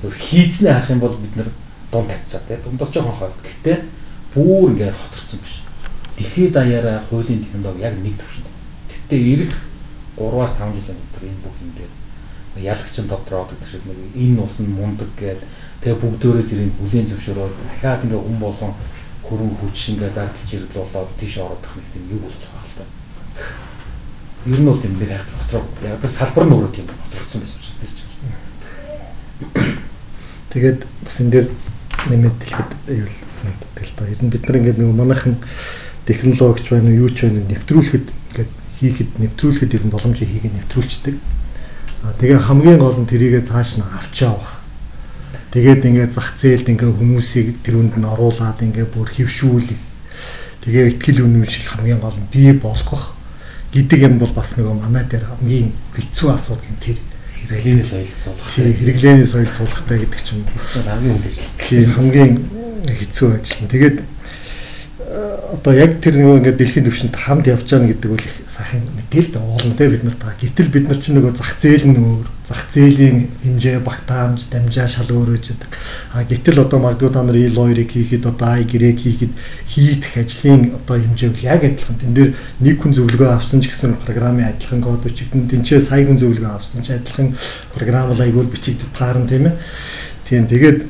[0.02, 1.50] Зөв хийцнээ харах юм бол бид нар
[1.92, 2.62] дунд тавьцаа тийм.
[2.62, 3.36] Дундаас жоохон хойд.
[3.42, 3.78] Гэхдээ
[4.34, 5.65] бүр ингээд хоцорсон биш
[6.16, 8.48] дэлхийд даяараа хуулийн технологи яг нэг төвшөнд.
[8.88, 9.54] Гэтэ ирэх
[10.16, 11.94] 3-аас 5 жилийн дотор энэ бүх ингээд
[12.56, 15.44] ялагчин дотроо гэдэг шиг нэг энэ улс нь мундаг гэдэг
[15.84, 18.72] тэгээ бүгдөө тэрийг бүлээн зөвшөөрөөд дахиад ингээ хүн болгон
[19.28, 22.84] хөрөн хүч ингээ зардалж ирэл болоод тийш орох нэг тийм юу болох байх л та.
[24.48, 27.60] Ер нь бол тийм нэг хайх хоцрог яг тэр салбар нь өөрөө тийм хоцрогдсон байсан
[27.60, 28.08] учраас тэр чинь.
[30.48, 31.46] Тэгээд бас энэ дээр
[32.08, 34.08] нэмээд хэлэхэд аюул санагддаг л да.
[34.08, 35.34] Ер нь бид нар ингээд нэг манайхан
[36.06, 41.14] технологич байна уу юу ч байна нэвтрүүлэхэд ингээд хийхэд нэвтрүүлэхэд ер нь боломжийг хийгээд нэвтрүүлцдэг.
[42.06, 44.62] А тэгээ хамгийн гол нь тэрийгэ цааш нь авч явах.
[45.50, 49.80] Тэгээд ингээд зах зээлд ингээд хүмүүсийг тэрүүнд нь оруулаад ингээд бүр хөвшүүлэх.
[50.62, 53.16] Тэгээ ихтгэл үнэмшил хамгийн гол нь бий болгох.
[53.72, 56.96] гэдэг юм бол бас нөгөө манай дээр хамгийн хэцүү асуудал нь тэр
[57.48, 58.48] хэрэглээний соёл суулгах.
[58.54, 60.84] тий хэрэглээний соёл суулгахтай гэдэг ч юм уу.
[60.86, 61.50] хамгийн хүнд ажил.
[61.60, 62.32] Тий хамгийн
[62.88, 63.68] хэцүү ажил.
[63.68, 63.98] Тэгээд
[65.16, 69.40] одоо яг тэр нөгөө ингээд дэлхийн төвшөнд хамт явж байгаа гэдэг бол их сайхан мэдээлэл
[69.40, 70.34] уулна те бид нар та.
[70.36, 72.26] Гэтэл бид нар чинь нөгөө зах зээл нь өөр.
[72.46, 75.70] Зах зээлийн хэмжээ багтаамж дамжаа шал өөр гэж байдаг.
[76.12, 79.32] А гэтэл одоо магадгүй та нар E-lawyer-ыг хийхэд одоо I-гэрэг хийхэд
[79.66, 81.96] хийх ажлын одоо хэмжээ яг адилхан.
[81.96, 86.20] Тэн дээр нэг хүн зөвлөгөө авсан ч гэсэн програмын адилхан код бичигдэн тэнцээ сая хүн
[86.20, 87.34] зөвлөгөө авсан ч адилхан
[87.74, 89.54] програм бол айгуул бичигдэд таарна тийм ээ.
[90.28, 90.86] Тийм тэгээд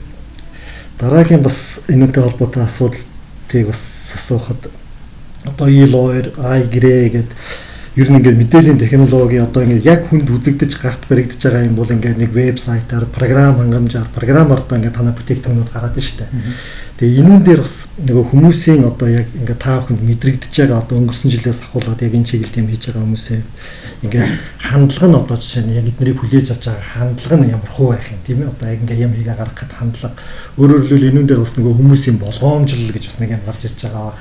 [1.01, 4.71] дараагийн бас энэтэй холбоотой асуудлыг бас асуухад
[5.45, 7.31] одоо E-lawyer, I-гэрээ гэдэг
[7.97, 11.89] ер нь ингээд мэдээллийн технологи одоо ингээд яг хүнд үзэгдэж гарт баригдаж байгаа юм бол
[11.89, 16.29] ингээд нэг вебсайтаар програм хангамжаар програмаар одоо ингээд танай бүтээгдэхүүнүүд гараад штэ.
[17.01, 21.33] Тэгээ энүүн дээр бас нөгөө хүмүүсийн одоо яг ингээд та бүхэнд мэдрэгдэж байгаа одоо өнгөрсөн
[21.33, 23.45] жилээс ахуулаад яг энэ чиглэлд юм хийж байгаа хүмүүсийн
[24.05, 24.31] ингээд
[24.61, 28.13] хандлага нь одоо жишээ нь яг эднэрийг хүлээж авч байгаа хандлага нь ямар хуу байх
[28.13, 28.21] юм?
[28.29, 30.17] Тийм ээ одоо яг ингээд юм хийгээ гаргах гэд хандлага.
[30.61, 34.05] Өөрөөр хэлбэл энүүн дээр бас нөгөө хүмүүсийн болгоомжлол гэж бас нэг юм гарч ирж байгаа.
[34.13, 34.21] баг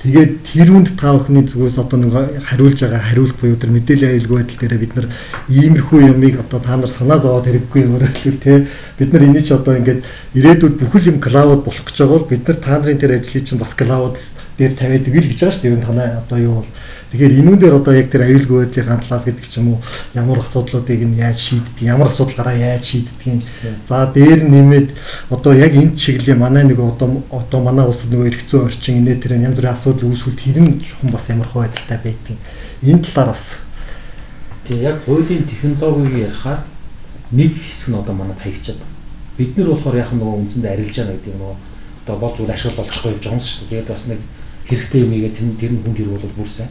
[0.00, 2.16] Тэгээд тэр үнд та бүхний зүгээс одоо нэг
[2.48, 5.06] хариулж байгаа хариулт буюу тэр мэдээллийн аюулгүй байдал дээр бид нар
[5.52, 8.64] иймэрхүү юмыг одоо та нар санаа зовоод хэрэггүй өөрөлдөл те
[8.96, 10.00] бид нар энийг ч одоо ингээд
[10.40, 13.60] ирээдүйд бүхэл юм клауд болох гэж байгаа бол бид нар та нарын тэр ажлыг чинь
[13.60, 14.16] бас клауд
[14.60, 15.72] дээр тавиад өгөл гэж байгаа шүү дээ.
[15.72, 16.70] Ер нь танай одоо юу бол
[17.10, 19.82] Тэгэхээр энүүн дээр одоо яг тэр аюулгүй байдлын талаас гэдэг ч юм уу
[20.14, 23.42] ямар асуудлуудыг нь яаж шийддэг, ямар асуудал гараа яаж шийддэг.
[23.82, 24.94] За дээр нэмээд
[25.26, 29.42] одоо яг энэ чиглэлийн манай нэг одоо одоо манай улсад нөгөө эргэцүү орчин инээ тэр
[29.42, 32.38] янз бүрийн асуудал үүсвэл тэр нь жоохон бас ямар хөө байдалтай байдгийг
[32.86, 33.58] энэ талаар бас
[34.70, 36.62] Тэгээ яг хуулийн технологиг ярихаар
[37.34, 38.78] нэг хэсэг нь одоо манай хаягчаад
[39.34, 41.54] бид нар болохоор яг нөгөө үндсэндээ арилж байгаа гэдэг нөгөө
[42.06, 43.66] одоо болж үл ашигла болчихгүй явж байгаа юм шүү.
[43.66, 44.20] Тэгээд бас нэг
[44.70, 46.70] хэрэгтэй юм игээ тэр тэр хүн хэрэг бол бүр сайн.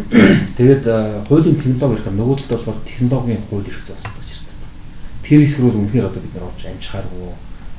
[0.58, 0.84] Тэгээд
[1.30, 4.68] хуулийн технологи ярих нөгөө талд болохоор технологийн хууль зүйн асуудал гэж байна.
[5.22, 7.30] Тэр хэсэг рүү үнэхээр одоо бид нар орж амжихааргүй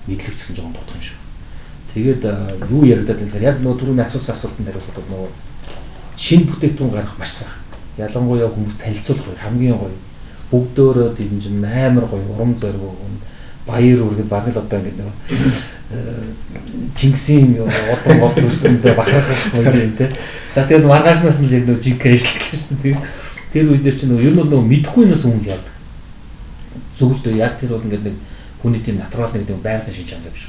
[0.08, 1.20] мэдлэгдсэн жоохон тодох юм шиг.
[1.92, 2.24] Тэгээд
[2.72, 5.30] юу яриад байгаа юм яг нөгөө түрүүний асуусан асуултанд хариулахад нөгөө
[6.16, 7.62] шинэ бүтээгдэхүүн гаргах маш сайхан.
[7.98, 9.98] Ялангуяа хүмүүс танилцуулах хамгийн гоё.
[10.52, 13.16] Бүгдөөрөө дэмжин амар гоё урам зориг өгөн
[13.68, 15.16] баяр үргэд баг л одоо ингэ нөгөө
[16.96, 20.08] Чингисийн удан гол төрсөндөө бахархах юм те.
[20.56, 22.96] За тэгээд маргаашнаас нь яг нөгөө жинк шүү дээ.
[23.52, 25.60] Тэр үед дээр чинь ер нь нөгөө мэдхгүй юмс хүн яд.
[26.96, 28.16] Зөвлөдөө яг тэр бол ингээд нэг
[28.64, 30.48] хүний тийм натурал нэг тийм байгалийн шинж чанар биш.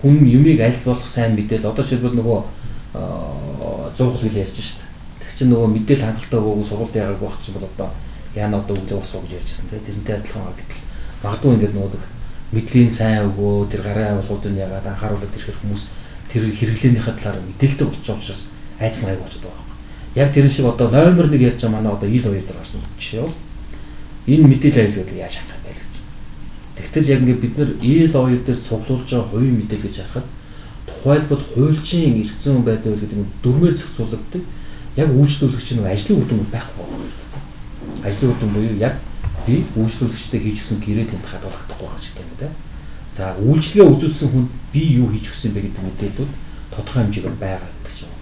[0.00, 2.40] Хүн юмыг аль болох сайн мэдээл одоо жишээлбэл нөгөө
[3.92, 4.88] зуухал гэж ярьж дээ.
[5.20, 7.88] Тэр чинь нөгөө мэдээл хангалттай өгөөгүй сургуульд яагаад байх чинь бол одоо
[8.32, 9.84] яана одоо өглөө босоо гэж ярьжсэн те.
[9.84, 10.80] Тэрнтэй адилхан гэтэл
[11.20, 12.16] магадгүй ингээд нөгөө
[12.52, 15.82] мэдлийн сайн өгөө тэр гарын авилгуудыг ягаад анхааруулад ирэхээр хүмүүс
[16.32, 18.40] тэр хэрэглээнийхээ талаар мэдээлэлтэй болчих учраас
[18.80, 19.76] айц наяг болчиход байгаа байхгүй.
[20.16, 23.20] Яг тэр шиг одоо номер 1 ярьж байгаа манай одоо ил хоёр дээр гарсан жишээ
[23.20, 23.36] бол
[24.28, 25.94] энэ мэдээлэл аюулгүй яаж хангах байл гэж.
[26.76, 30.26] Тэгтэл яг ингээд бид нар ил хоёр дээр цуглуулж байгаа хувийн мэдээлэл гэж харахад
[30.88, 34.42] тухайлбал хуульчийн эрхцэн байдал гэдэг нь дөрмээр зохицуулагддаг.
[34.96, 37.12] Яг үйлчлүүлэгч нэг ажлын үр дүн байхгүй байна.
[38.08, 38.94] Ажлын үр дүн буюу яг
[39.48, 42.48] би үйлчлүүлэгчтэй хийж өгсөн гэрээ тэнд хадгалагдахгүй байгаа ч гэдэг юм да.
[43.16, 46.32] За үйлчлэгээ үзүүлсэн хүнд би юу хийж өгсөн бэ гэдэг мэдээлэлүүд
[46.76, 48.12] тодорхой хэмжээгээр байгаа гэдэг ч юм.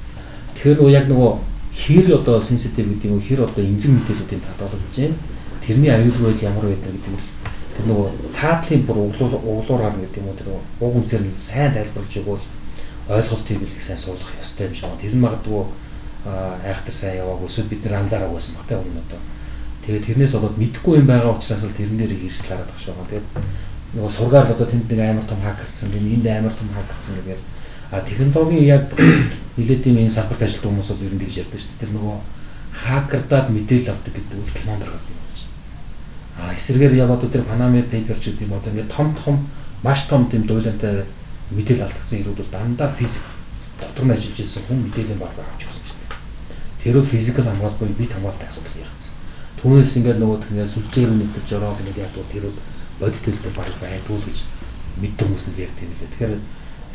[0.55, 1.31] Тэгэхээр нөгөө яг нөгөө
[1.75, 5.19] хэр одоо сенситив гэдэг юм хэр одоо эмзэг мэдээллүүдийн хадгалагдаж байна.
[5.67, 7.25] Тэрний аюулгүй байдал ямар байдаг гэдэг нь
[7.77, 12.47] тэр нөгөө цаадлын бүр углуураар гэдэг юм уу тэр уг үнцээр нь сайн тайлбарлаж өгвөл
[13.11, 15.03] ойлголт хийвэл сайн суулгах ёстой юм шиг байна.
[15.03, 15.61] Тэр нь магадгүй
[16.65, 19.21] айхтар сайн яваагүй эсвэл бид нэр анзаараагүй байсан баг те өмнө одоо
[19.87, 23.07] Тэгээд тэрнээс болоод мэдхгүй юм байгаа учраас л тэрэн дээр хэрэгсэл хараад багш байгаа.
[23.07, 23.27] Тэгээд
[23.95, 27.39] нөгөө сургаар л одоо тэнд нэг амар том хакерцсан, би энд амар том хакерцсан гэдэг.
[27.95, 28.85] А технологийн яг
[29.57, 31.83] нэлээд тийм энэ салбарт ажилладаг хүмүүс бол ер нь тэгж ярьдаг шүү дээ.
[31.87, 32.17] Тэр нөгөө
[32.83, 35.47] хакердаад мэдээлэл авдаг гэдэг үл командор гэдэг юм байна.
[36.37, 39.35] А эсрэгээр яг одоо тэр Panama Papers гэдэг юм одоо ингээд том том
[39.87, 41.07] маш том тийм дуйлантай
[41.55, 43.25] мэдээлэл алдсан хэрүүд бол дандаа физик
[43.81, 46.11] дотор нь ажиллаж ирсэн хүн мэдээллийн базар авч явсан ч гэдэг.
[46.83, 48.86] Тэр үл физикал хамгаалалт буюу бит хамгаалалтын асуудал.
[49.61, 52.59] Түүнээс ингээд нөгөө тэгээ сүлжээр мэдэрч ороод нэг яг бол тэр бол
[53.01, 54.39] бодит төлөвтэй баг байдгүй гэж
[55.01, 56.11] мэддэг хүмүүс нь ярьд юм лээ.
[56.13, 56.35] Тэгэхээр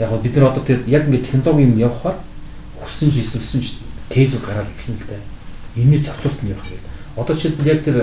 [0.02, 2.18] яг бид нар одоо тэр яг ингээд технологи юм явахаар
[2.78, 5.24] хүссэн ч эсвэл ч тезүүд гараад эхэлнэ л дээ.
[5.78, 6.86] Энэний зарцуулт нь явах гэдэг.
[7.18, 7.98] Одоо жишээлбэл яг тэр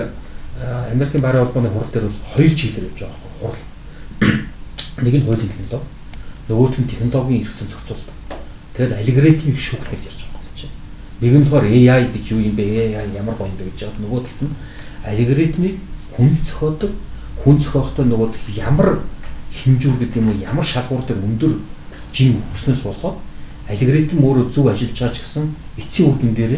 [0.91, 3.63] Америкийн байрны холбооны хурал дээр бол хоёр чиглэлээр явж байгаа байхгүй хурал.
[5.03, 5.87] Нэг нь хуулийн технологи,
[6.49, 8.11] нөгөөх нь технологийн эргэцэн зохицуулалт.
[8.75, 10.18] Тэгэл алгоритмик шүүх гэж ярьж
[11.19, 12.95] Нэг нь болохоор AI гэж юу юм бэ?
[12.95, 14.01] AI ямар гоё юм бэ гэж байгаа.
[14.03, 14.55] Нөгөө талд нь
[15.03, 15.75] алгоритмыг
[16.15, 16.91] хүн зохиодог.
[17.43, 19.03] Хүн зохиохдоо нөгөө ямар
[19.51, 20.43] хэмжүүр гэдэг юм уу?
[20.43, 21.53] Ямар шалгуур дээр өндөр
[22.13, 23.17] жин өснөөс болоод
[23.69, 25.45] алгоритм өөрөө зөв ажиллаж байгаа ч гэсэн
[25.77, 26.53] эцсийн үр дүн дээр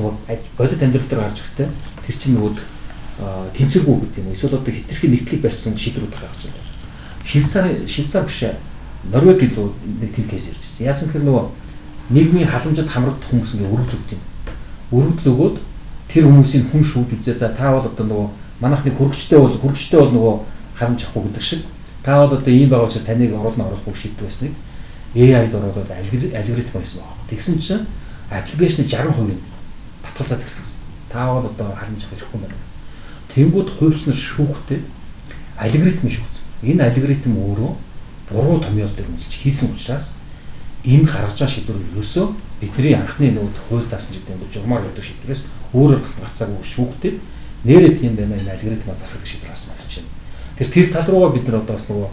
[0.00, 0.12] нөгөө
[0.56, 1.68] бодит амьдрал дээр гарч ирэхдээ
[2.06, 2.52] тэр чинь нөгөө
[3.52, 4.32] тэнцвэргүй гэдэг юм.
[4.32, 6.64] Эсвэл одоо хитрхи нэгтлийг барьсан шийдвэрүүд гаргаж байна.
[7.28, 8.40] Швейцар Швейцар биш.
[9.12, 9.66] Норвег илүү
[10.00, 10.86] нэг тийм кейс иржсэн.
[10.88, 11.44] Яасан гэхээр нөгөө
[12.10, 14.22] нийгмийн халамжид хамрагдах хүмүүс ингээ өргөдлөгд юм.
[14.90, 15.56] Өргөдлөгөөд
[16.10, 17.38] тэр хүмүүсийн хүн шүүж үзээ.
[17.38, 18.28] За та бол одоо нөгөө
[18.60, 20.34] манайх нэг хөргөчтэй бол хөргөчтэй бол нөгөө
[20.78, 21.62] халамж авахгүй гэдэг шиг.
[22.02, 24.52] Та бол одоо ийм байгаа учраас таныг оруулна оруулахгүй шийддэг байсныг
[25.14, 27.20] AI-д оруулаад алгоритм байсан байна.
[27.30, 27.86] Тэгсэн чинь
[28.30, 29.42] аппликейшны 60% нь
[30.02, 30.64] татгалзаад гисэн.
[31.08, 32.58] Та бол одоо халамж авах хэрэггүй байна.
[33.34, 34.80] Тэнгүүд хуульч нар шүүхтэй
[35.60, 36.44] алгоритм шүүцсэн.
[36.64, 37.72] Энэ алгоритм өөрөө
[38.32, 40.16] буруу томьёол дээр үнэлж хийсэн учраас
[40.84, 42.26] энэ гаргаж байгаа шийдвэр ерөөсөө
[42.60, 45.42] бидний анхны нөгөө хууль заасан гэдэг нь журмаар гэдэг шийдвэрээс
[45.72, 47.12] өөрөөр гарцаагүй шүүхтэй
[47.64, 50.10] нэрээ тийм байна энэ алгоритм засах шийдвэр гарсан гэж байна.
[50.58, 52.10] Тэр тэр тал руугаа бид нар одоо бас нөгөө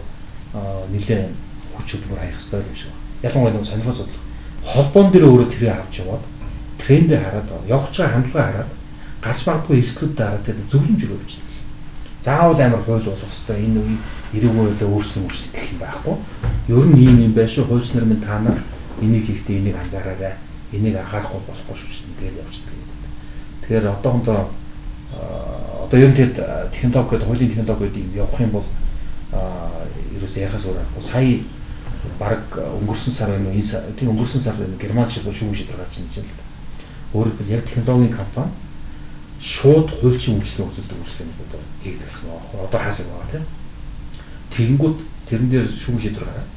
[0.94, 1.34] нэлээд
[1.74, 3.26] хүч хөдөлмөр хаях хэрэгтэй юм шиг байна.
[3.26, 4.24] Ялангуяа нөгөө сонирхол судлах
[4.64, 6.24] холбоон дээр өөрөө тэрийг авч яваад
[6.78, 8.70] трендээ хараад явж байгаа хандлагаа хараад
[9.24, 11.49] гарч магадгүй эрсдлүүд дараад тэгээд зөвлөмж өгөө бичдэг.
[12.22, 13.96] Заавал амар хууль болох хэвээр энэ үе
[14.36, 16.16] эрүүг үйлээ өөрчлөн өөрчлөх гэх юм байхгүй.
[16.68, 18.60] Ер нь ийм юм байшгүй хуульч нар минь та нар
[19.00, 20.34] энийг хийхдээ энийг анзаараарай.
[20.72, 22.16] Энийг анхаарахгүй болохгүй шүү дээ.
[22.20, 22.76] Тэгээд явчихдаг.
[23.64, 24.38] Тэгэхээр одоохондоо
[25.88, 26.36] одоо ер нь тэгэд
[26.76, 28.68] технологи гэдэг хуулийн технологиуд юм явах юм бол
[30.20, 31.02] ерөөсөө ярахаас өөр аргагүй.
[31.02, 31.40] Сая
[32.20, 33.56] баг өнгөрсөн сар байна уу?
[33.56, 36.44] Энэ тийм өнгөрсөн сар Герман шиг шүүмж шийдвэр гарч ирж байна л да.
[37.16, 38.52] Өөрөөр хэлбэл яг технологийн компани
[39.40, 42.64] шууд хуульчин үйлчлэл үзүүлдэг үйлчлэлүүд одоо хийгдэлсэн байгаа.
[42.68, 43.46] Одоо хаасаг байгаа тийм.
[44.52, 44.98] Тэгэнгүүт
[45.32, 46.50] тэрэн дээр шүүм шийдвэр гараад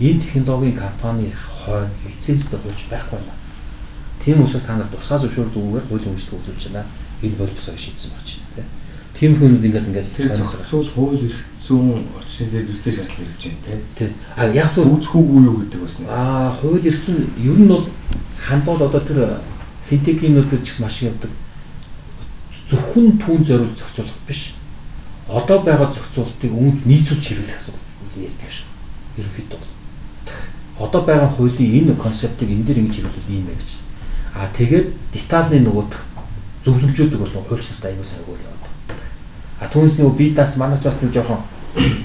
[0.00, 3.36] энэ технологийн компани хойно лицензтэй болж байхгүй байна.
[4.24, 6.88] Тийм учраас та нар тусгай зөвшөөрөлгүйгээр хуулийн үйлчлэл үзүүлж байна.
[7.20, 8.68] Энэ бол тусгай шийдсэн байна тийм.
[9.14, 10.08] Тийм хүмүүс ингээд ингээд
[10.40, 14.12] зохицуул хууль эрх зүүн орчин дээр хэрэгцээ шаардлага гэж байна тийм.
[14.32, 16.08] А яг зөв үзэхүүгүй юу гэдэг бас нэ.
[16.08, 17.84] Аа хууль эрх зүүн ер нь бол
[18.40, 19.20] хандлууд одоо тэр
[19.86, 21.30] финтекинуудад ч гэсэн маш явдаг
[22.74, 24.54] зөвхөн түүн зориулж зохицуулах биш.
[25.30, 28.66] Одоо байгаа зохицуултыг үүнд нийцүүлж хэрэглэх асуудал ярьдаг шүү.
[29.22, 29.72] Ерөнхийдөө бол.
[30.82, 33.70] Одоо байгаа хуулийн энэ концептыг энэ дээр ингэж хэрэглүүл юм бэ гэж.
[34.34, 35.92] Аа тэгээд детальны нөгөөд
[36.66, 38.64] зөвлөмжүүдийг бол хуульч нарт аягүй өгөөл яваад.
[39.62, 41.38] А түүнээс нөгөө би тас манайч бас нэг жоохон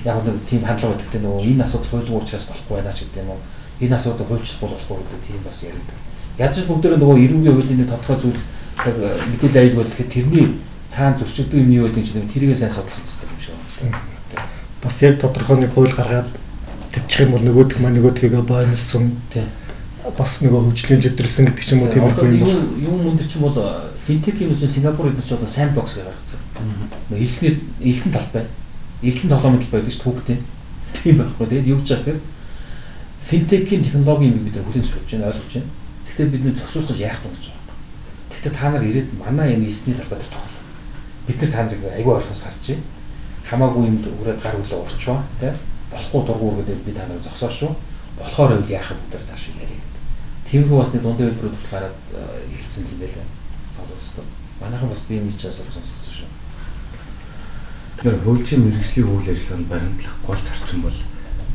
[0.05, 3.25] яг нэг тийм хандлага байдаг те нөгөө энэ асуудал хуулийн учраас болохгүй байна ч гэдэг
[3.25, 3.41] юм уу.
[3.81, 5.89] Энэ асуудал хуульч болохгүй гэдэг тийм бас яриад.
[6.37, 8.41] Ядаж бүгдөө нөгөө эрүүгийн хуулийн тодорхой зүйл
[8.85, 10.47] мэдээлэл аяг бол тэгэхээр тэрний
[10.87, 13.99] цаана зөрчилдөг юм юу гэдэг чинь тэрийг сайн судлах хэрэгтэй юм шиг байна.
[14.81, 16.29] Бас яг тодорхой нэг хууль гаргаад
[16.91, 19.11] тавьчих юм бол нөгөөдх маань нөгөөдхийгөө боонсон.
[20.17, 23.57] Бас нөгөө хөгжлийн зөвдөрсөн гэдэг ч юм уу тиймэрхүү юм бол юм мөн чинь бол
[23.99, 26.39] финтек юм чинь Сингапур эдгээр ч одоо сандбокс гаргацсан.
[27.11, 28.47] Нөгөө элсний элсэн талбай.
[29.03, 30.37] Элсэн тоглоомын талбай гэдэг чинь түүхтэй.
[31.03, 32.17] Тийм байхгүй тэгээд юу ч яах вэ?
[33.29, 35.69] Финтекийн технологи юм бид хүлээн зөвшөөрч байна ойлгож байна.
[36.07, 37.48] Тэгэхээр бид нэ зөксүүлж яах вэ гэж
[38.39, 40.63] Гэтэ та нар ирээд манай энэ эсний талбай дээр тоглоо.
[41.27, 42.87] Бид нар та нарыг айгүй ойлгохос харж байна.
[43.51, 45.51] Хамаагүй юмд үрээд гар үлээ урчваа тий.
[45.91, 47.71] Болохгүй дургуур гэдэг би та нарыг зогсоо шүү.
[48.15, 49.83] Болохоор үйл яах вэ гэдэг цааш ярив.
[50.47, 51.97] Тиймэрхүү бас нэг дундын хэлбэрүүд хүртэл гараад
[52.47, 53.27] хэлсэн юм байлаа.
[53.75, 54.23] Одоо
[54.63, 56.31] манайхан бас ийм нэг чаас сонсгосон шүү.
[57.99, 60.99] Тэгэхээр хөгжлийн мэрэгжлийн үйл ажиллагаанд баримтлах гол зарчим бол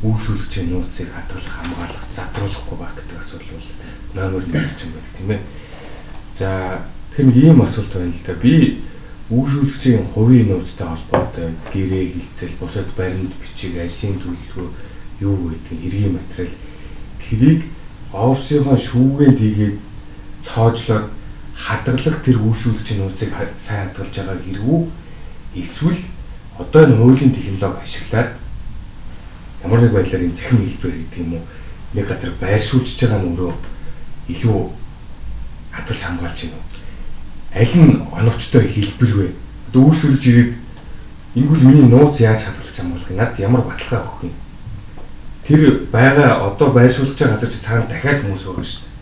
[0.04, 3.68] үүсүүлэгчийн нууцыг хадгалах, хамгаалах, задруулахгүй байх гэдэг асуудал бол
[4.12, 5.40] номер 1 зарчим байдаг тийм ээ.
[6.38, 6.82] За
[7.14, 8.34] тэр ийм асуулт байна л да.
[8.34, 8.82] Би
[9.30, 14.68] үүшүүлэгчийн хувийн нууцтай холбоотой гэрээ хилцэл, бусад баримт бичиг, ажлын төлөвлөгөө
[15.20, 16.54] юу гэдэг хэргийн материал.
[17.22, 17.62] Тэрийг
[18.12, 19.76] офсынхоо шүүгээд хийгээд
[20.44, 21.08] цоожлоод
[21.54, 24.80] хадгалах тэр үүшүүлэгчийн нууцыг сайн хадгалж байгаа хэрэггүй.
[25.54, 26.00] Эсвэл
[26.58, 28.30] одоо энэ хуулийн технологи ашиглаад
[29.64, 31.44] ямар нэг байдлаар энэ захим хэлбэр гэдэг юм уу?
[31.94, 33.52] Нэг газар байршуулж байгаа нь өөрөө
[34.34, 34.60] илүү
[36.02, 36.66] хамгаалж байна уу?
[37.54, 39.26] Аль нь оновчтой хэлбэр вэ?
[39.68, 40.52] Одоо үүсвэлж ирээд
[41.34, 43.16] ингүүл миний нууц яаж хадгалж хамгаалах юм?
[43.18, 44.34] Над ямар баталгаа өгөх юм?
[45.44, 45.60] Тэр
[45.92, 48.92] байгаа одоо байршуулж байгаа газар чи цаана дахиад хүмүүс байгаа шүү дээ.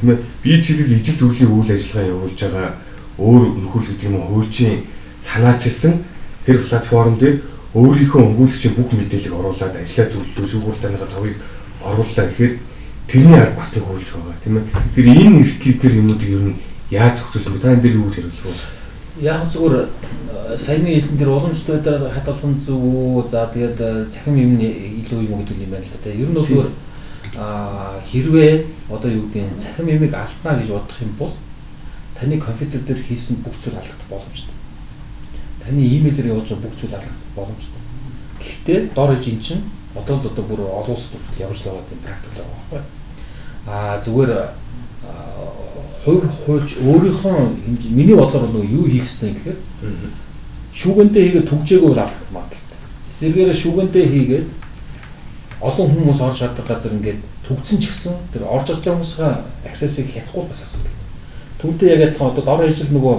[0.00, 2.68] Тийм ээ би чиглэл ижил төрлийн үйл ажиллагаа явуулж байгаа
[3.18, 4.84] өөр нөхөрлөл гэдэг юм уу хуульчийн
[5.18, 6.04] санаачилсан
[6.44, 7.40] тэр платформ дээр
[7.74, 11.36] өөрийнхөө өнгөлөгчийн бүх мэдээллийг оруулаад ажиллаа төлөвлөж шүүгүүр таныгаа товыг
[11.80, 12.52] орууллаа гэхээр
[13.08, 14.64] тэрний ард бас нэг хөрулж байгаа тийм ээ.
[14.94, 16.56] Тэр энэ эрсдлийг тэр юмнуудыг ер нь
[16.90, 17.62] яаж зохицуулсан бэ?
[17.62, 18.76] Та энэ дээр юу гэж хариулах вэ?
[19.22, 23.30] Яг зүгээр э, саяны хэлсэн тэр уламжлалт нь зөв үү?
[23.30, 26.10] За тэгээд э, цахим юм илүү юм гэдэг юм байна л да.
[26.10, 26.70] Ер нь бол зүгээр
[27.36, 31.32] а хэрвээ одоо юу гэдгийг цахим ямиг алдна гэж бодох юм бол
[32.18, 34.54] таны компьютер дээр хийсэн бүх зүйл алдах боломжтой.
[35.60, 37.80] Таны имэйлээр явуулж байгаа бүх зүйл алдах боломжтой.
[38.40, 39.62] Гэхдээ дор иж эн чинь
[39.98, 42.82] одоо л одоо бүр олон улсад хүртэл явж байгаа тийм практик байгаа байхгүй.
[43.66, 44.32] Аа зүгээр
[46.04, 47.36] хувь хуульч өөрийнхөө
[47.90, 49.58] миний бодлоор бол юу хийх ёстой гэхээр
[50.72, 52.78] шүүгэнтэй хийгээд түгжээгүй бол авах магадaltaй.
[53.10, 54.46] Эсвэргээр шүүгэнтэй хийгээд
[55.60, 59.34] олон хүмүүс орж чаддаг газар ингээд төгцсөн ч гэсэн тэр орж ирж байгаа хүмүүсийн
[59.66, 60.94] access-ыг хятахгүй бас асуудал.
[61.58, 63.16] Түүнтэй яг адилхан одоо дор хаяжл нөгөө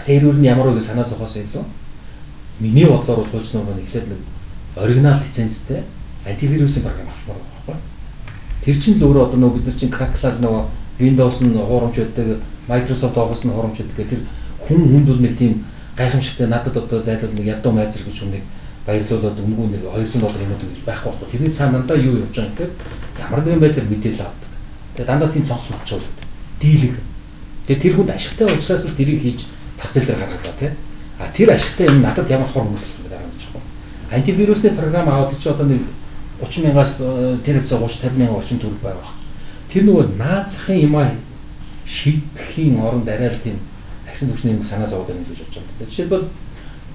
[0.00, 1.64] сервер нь ямар вэ гэж санаа зовхоос илүү
[2.58, 4.20] миний бодлоор бол хууч нурмаа эхлээд нэг
[4.76, 5.82] оригинал лицензтэй
[6.24, 7.76] антивирусын програм авчмаар байгаа байхгүй.
[8.64, 10.64] Тэр чинь л өөрөө одоо нөгөө бид нар чинь crack-лал нөгөө
[11.00, 14.08] Windows нь хуурамч байдаг, Microsoft Office нь хуурамч байдаг.
[14.08, 14.20] Тэр
[14.64, 15.64] хүн хүнд бол нэг тийм
[15.96, 18.44] гайхамшигтай надад одоо зайлшгүй нэг ядуу майзэр гэж хүнийг
[18.86, 21.28] баярлуулад өнгөө нэг 200 доллар юмуд гэж байх байхгүй.
[21.30, 22.72] Тэрний цаанандаа юу явж байгаа гэхээр
[23.20, 24.50] ямар нэгэн байдлаар мэдээлэл авдаг.
[24.96, 26.08] Тэгээ дандаа тийм цонхол болчихвол
[26.60, 26.94] дийлэг.
[27.66, 29.40] Тэгээ тэр хүнд ашигтай учраас л тэрийг хийж
[29.78, 30.70] зах зээл дээр гаргадаг тий.
[31.18, 33.68] А тэр ашигтай юм надад ямар хор мөрлөх юм дараа гэж байна.
[34.12, 35.80] Антивирусны програм аваад чи одоо нэг
[36.40, 36.96] 30 мянгаас
[37.44, 39.08] тэр хэвцээ 30 50 мянган орчим төгрөг байгаа.
[39.72, 41.10] Тэр нөгөө наацхийн юм аа
[41.86, 43.56] шийдэхийн оронд арай л тийм
[44.04, 45.88] агсан түвшний санаа зовоод байна гэж бодож байна.
[45.88, 46.28] Жишээлбэл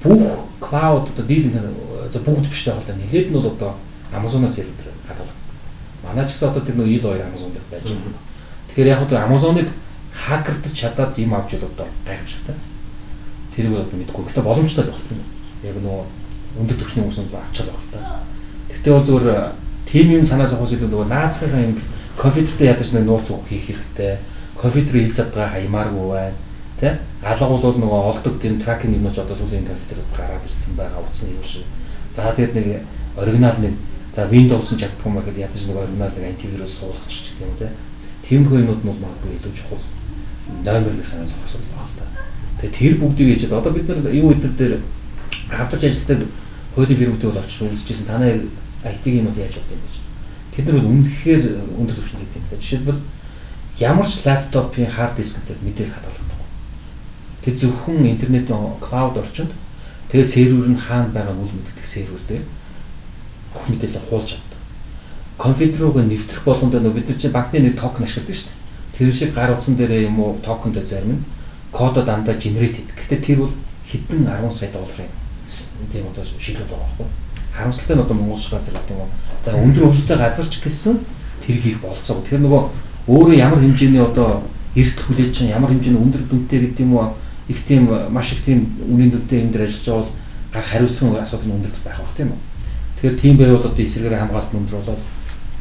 [0.04, 0.22] бүх
[0.62, 1.58] cloud одоо дийлэн
[2.06, 3.72] одоо бүгд биш байгаа л да нэлээд нь бол одоо
[4.14, 5.38] Amazon-аас сервер хадгалах.
[6.04, 8.22] Манай ч гэсэн одоо тэр нөгөө ил хоёр Amazon дээр байж байгаа.
[8.70, 9.70] Тэгэхээр яг одоо Amazon-ыг
[10.14, 12.56] хакердж чадаад юм авч бол одоо гайхамшигтай.
[13.56, 14.24] Тэрийг одоо мэдгүй.
[14.26, 15.22] Гэхдээ боломжтой байх юм.
[15.66, 16.06] Яг нөгөө
[16.58, 18.00] өндөр түвшний хүмүүс нь авчаал байх л та.
[18.70, 19.52] Гэхдээ бол зөвхөн
[19.88, 21.76] тим юм санаа зовхоос илүү нөгөө наацхын юм
[22.18, 24.18] компьютертэй ядаж нэг нууц үг хийх хэрэгтэй.
[24.58, 26.36] Компьютер хэл задгаа хаймааргүй байна.
[26.82, 26.98] Тэ?
[27.24, 31.46] Алга бол нөгөө олдог тийм тракинг юмнууд одоо сүүлийн компьютерд гараад ирсэн байгаа утасны юм
[31.46, 31.66] шиг.
[32.12, 32.68] За тэгээд нэг
[33.16, 33.74] оригинал нэг
[34.14, 37.70] за Windows нь чаддгүй маа гэхэд ядаж нэг оригинал нэг антивирус суулгачих гэх юм тэ.
[38.28, 39.84] Тиймэрхүү юмнууд нь магадгүй илүү чухал
[40.66, 42.06] номер нэг санаа зовх асуудал байна л та.
[42.62, 44.74] Тэгээд тэр бүгдийг хийж одоо бид нар юу өдөр дээр
[45.54, 46.28] авдарч ажилладаг
[46.78, 48.46] хуулийн фирмүүдтэй бол очиж үзчихсэн танай
[48.86, 49.98] IT-ийн юмуд яаж явдаг юм гэж
[50.58, 51.44] Тэд нар бол үнэхээр
[51.78, 52.58] өндөр түвшинд гэдэг.
[52.58, 53.02] Жишээлбэл
[53.78, 56.42] ямар ч лаптопын хард дисктэй мэдээлэл хадгалагдав.
[57.46, 59.54] Тэг зөвхөн интернетийн клауд орчинд
[60.10, 62.42] тэгээ сервер нь хаана байгаа үл мэддэг сервер дээр
[63.54, 64.62] бүх мэдээлэл хуулж чаддаг.
[65.38, 68.98] Компьютер руугаа нэвтрэх болгондоо бид нар чинь банкны нэг токен ашигладаг шүү дээ.
[68.98, 71.26] Тэр шиг гар утсан дээр юм уу токен дээр зарим нь
[71.70, 72.98] кодо дандаа генерит хийдэг.
[72.98, 73.54] Гэхдээ тэр бол
[73.86, 75.27] хэдэн 10 сая долларын
[75.92, 77.08] тийм одоо шилүүд байгаа байхгүй
[77.58, 79.10] харамсалтай нь одоо Монголч газар гэдэг юм уу.
[79.44, 81.00] За өндөр хөгжөлтэй газар ч гэсэн
[81.46, 82.22] тэр хийх болцоо.
[82.22, 82.62] Тэгэхээр нөгөө
[83.10, 84.46] өөрөө ямар хэмжээний одоо
[84.78, 87.18] эрсдэл хүлээж чинь ямар хэмжээний өндөр дүнтэй гэдэг юм уу
[87.50, 90.10] их тийм маш их тийм үнийн дүнтэй энэ дэр ажиллаж бол
[90.54, 92.40] гар хариуцсан асуудал нь өндөр байх бах тийм үү.
[93.02, 95.02] Тэгэхээр тийм байвал одоо эсрэгээр хамгаалалт өндөр болоод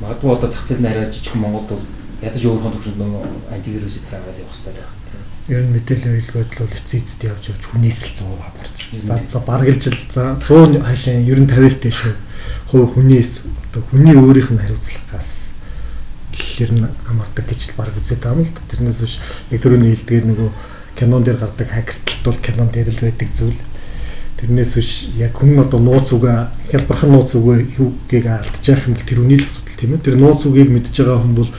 [0.04, 1.84] магадгүй одоо зах зээл нь арай жижиг Монголд бол
[2.20, 3.22] ядаж өөрийнхөө төвшөнд нөгөө
[3.56, 4.90] антивирусыг тавиад явах хэрэгтэй байх
[5.48, 8.76] ер нь мэдээлэл хэлбэл бол эцсийн эцэд явж явж хүнээс л 100 аварч.
[9.06, 12.00] За за бараг л жил за 100 хашаа ер нь 50-аас дээш
[12.66, 15.30] хувь хүнээс одоо хүний өөрийнх нь хариуцлагаас
[16.34, 18.62] тэр нь хамаардаг гэж л бараг үзээд байгаа юм л да.
[18.74, 19.14] Тэрнээс биш
[19.54, 20.50] яг түрүүний хэлдгээр нөгөө
[20.98, 23.60] кинон дээр гардаг хакертлт бол кинон дээр л байдаг зүйл.
[24.42, 29.22] Тэрнээс биш яг хүн одоо нууц үгээ хялбархан нууц үгээ юугийг алдчих юм бол тэр
[29.22, 30.04] үний л асуудал тийм ээ.
[30.04, 31.50] Тэр нууц үгийг мэдж байгаа хүн бол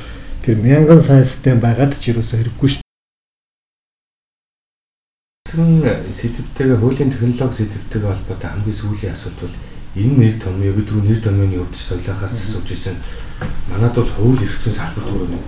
[0.44, 2.87] тэр мянган сайн систем байгаад ч юусоо хэрэггүй ш
[5.48, 9.56] Тэгсэн сэдвтэйгээ хуулийн технологи сэдвтэйгээ холбоотой хамгийн сүүлийн асуудал бол
[9.96, 13.00] энэ нэр томьёо рүү нэр томьёоны өвдөж солиохоос асууж ирсэн.
[13.72, 15.40] Манад бол хууль эрх зүйн салбар төрөний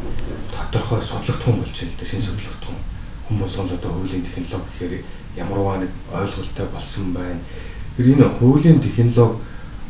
[0.55, 2.79] тодорхой судлагдсан болж байна л да шинэ судлагдсан.
[3.27, 5.03] Хүн болгонд одоо хуулийн технологи гэхээр
[5.35, 7.43] ямарваа нэг ойлголттой болсон байна.
[7.99, 9.35] Тэр энэ хуулийн технологи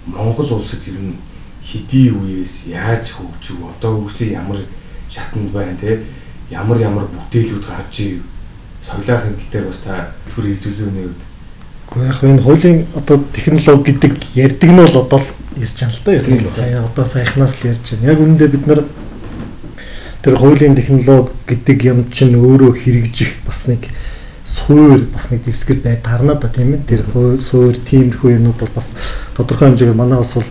[0.09, 1.21] Монгол улсад ер нь
[1.61, 4.57] хэдий үеэс яаж хөгжив одоо хөгжлийн ямар
[5.05, 6.01] шатанд байна те
[6.49, 8.25] ямар ямар бүтээлүүд гарч ив
[8.85, 11.21] соёлын хэмтэл дээр бас та түр иржүүлсэн үний үед.
[11.89, 15.21] Гэхдээ яг энэ хуулийн одоо технологи гэдэг ярьдаг нь бол одоо
[15.57, 16.11] ярьж байгаа л да.
[16.13, 18.11] Яг сая одоо саяхнаас л ярьж байна.
[18.11, 18.81] Яг үүндээ бид нар
[20.21, 23.87] тэр хуулийн технологи гэдэг юм чинь өөрөө хэрэгжих бас нэг
[24.49, 26.81] суур бас нэг дэвсгэр бай тарна да тийм ээ.
[26.89, 27.01] Тэр
[27.37, 28.89] суур тиймэрхүү юмнууд бол бас
[29.37, 30.49] тодорхой хэмжээгээр манай бас бол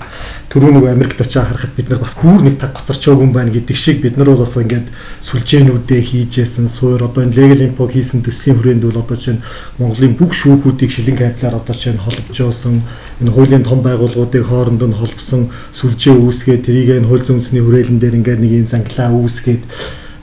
[0.55, 3.75] түрүү нэг Америкт очиж харахад бид нар бас бүр нэг таг гоцорчоогүй юм байна гэдэг
[3.77, 4.87] шиг бид нар бол бас ингээд
[5.27, 9.43] сүлжээнүүдээ хийжсэн суур одоо энэ legal info хийсэн төслийн хүрээнд бол одоо чинь
[9.83, 12.79] Монголын бүх шүүхүүдийг шилэн капиталаар одоо чинь холбожсэн
[13.19, 18.19] энэ хуулийн том байгууллагуудыг хооронд нь холбосон сүлжээ үүсгээд тэрийг энэ хууль зүйнсний хүрээлэн дээр
[18.23, 19.63] ингээд нэг юм занглаа үүсгээд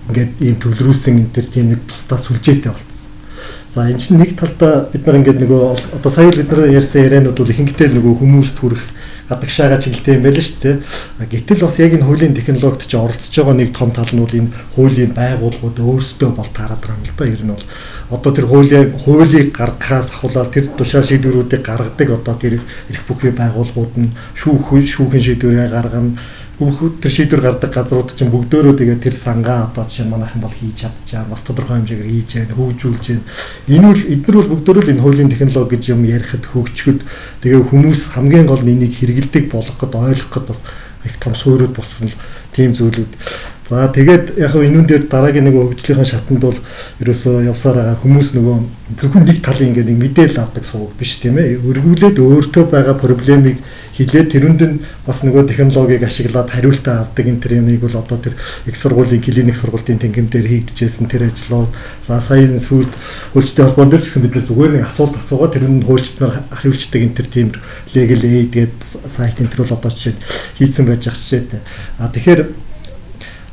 [0.10, 2.95] ингээд ийм төлрүүлсэн энэ төр тийм нэг тусдаа сүлжээтэй болсон
[3.76, 7.36] За энэ чинь нэг талдаа бид нар ингээд нөгөө одоо сая бид нар ярьсан яриануд
[7.36, 8.84] бол ихэнхдээ нөгөө хүмүүст хүрэх
[9.28, 10.76] гадагшаага чиглэлтэй юм байл шүү дээ.
[11.28, 14.56] Гэтэл бас яг энэ хуулийн технологид чи оролцож байгаа нэг том тал нь бол энэ
[14.80, 17.26] хуулийн байгууллагууд өөрсдөө бол таарад байгаа юм л да.
[17.28, 17.66] Ер нь бол
[18.16, 23.94] одоо тэр хуулийн хуулийг гаргахаас ахуулаад тэр тушаал шийдвэрүүдийг гаргадаг одоо тэр эрх бүхий байгууллагууд
[24.00, 26.16] нь шүүх шүүхийн шийдвэрээ гаргана
[26.56, 30.56] бүх тэр шийдвэр гардаг газрууд чинь бүгдөө тэгээд тэр сангаа одоо жишээ нь манайхан бол
[30.56, 31.28] хийж чадчихаа.
[31.28, 33.24] Бас тодорхой хэмжээгээр хийж байна хөгжүүлж байна
[33.68, 37.00] энэ бол эдгээр бол бүгдөө л энэ хуулийн технологи гэж юм ярихад хөгжөхөд
[37.44, 40.64] тэгээ хүмүүс хамгийн гол нь энийг хэрэгэлдэг болгоход ойлгоход бас
[41.04, 42.08] их том суурьуд болсон
[42.56, 43.12] тийм зүйлүүд
[43.66, 46.60] За тэгээд яг хөө энүүн дээр дараагийн нэг хөгжлийнхаа шатанд бол
[47.02, 48.58] ерөөсөө явсаар байгаа хүмүүс нөгөө
[49.02, 51.58] зөвхөн нэг талын ингээд нэг мэдээлэл авдаг сууг биш тийм ээ.
[51.66, 53.58] Өргүүлээд өөртөө байгаа проблемыг
[53.98, 58.38] хилээд тэрүнд нь бас нөгөө технологиг ашиглаад хариултаа авдаг энэ тэр юмыг бол одоо тэр
[58.70, 61.74] их сургуулийн клиник сургуулийн тэнгим дээр хийгдэжсэн тэр ажлууд
[62.06, 62.94] за саяны сүүлд
[63.34, 67.18] хөлжтэй холбоон дээр ч гэсэн бид зүгээр нэг асуулт асуугаад тэр нь хөлжтнөр хариулцдаг энэ
[67.18, 67.50] тэр тийм
[67.98, 68.78] aid гэдэг
[69.10, 70.22] сайт энэ тэр бол одоо жишээд
[70.62, 71.66] хийцэн байж ах жишээтэй.
[71.98, 72.42] А тэгэхээр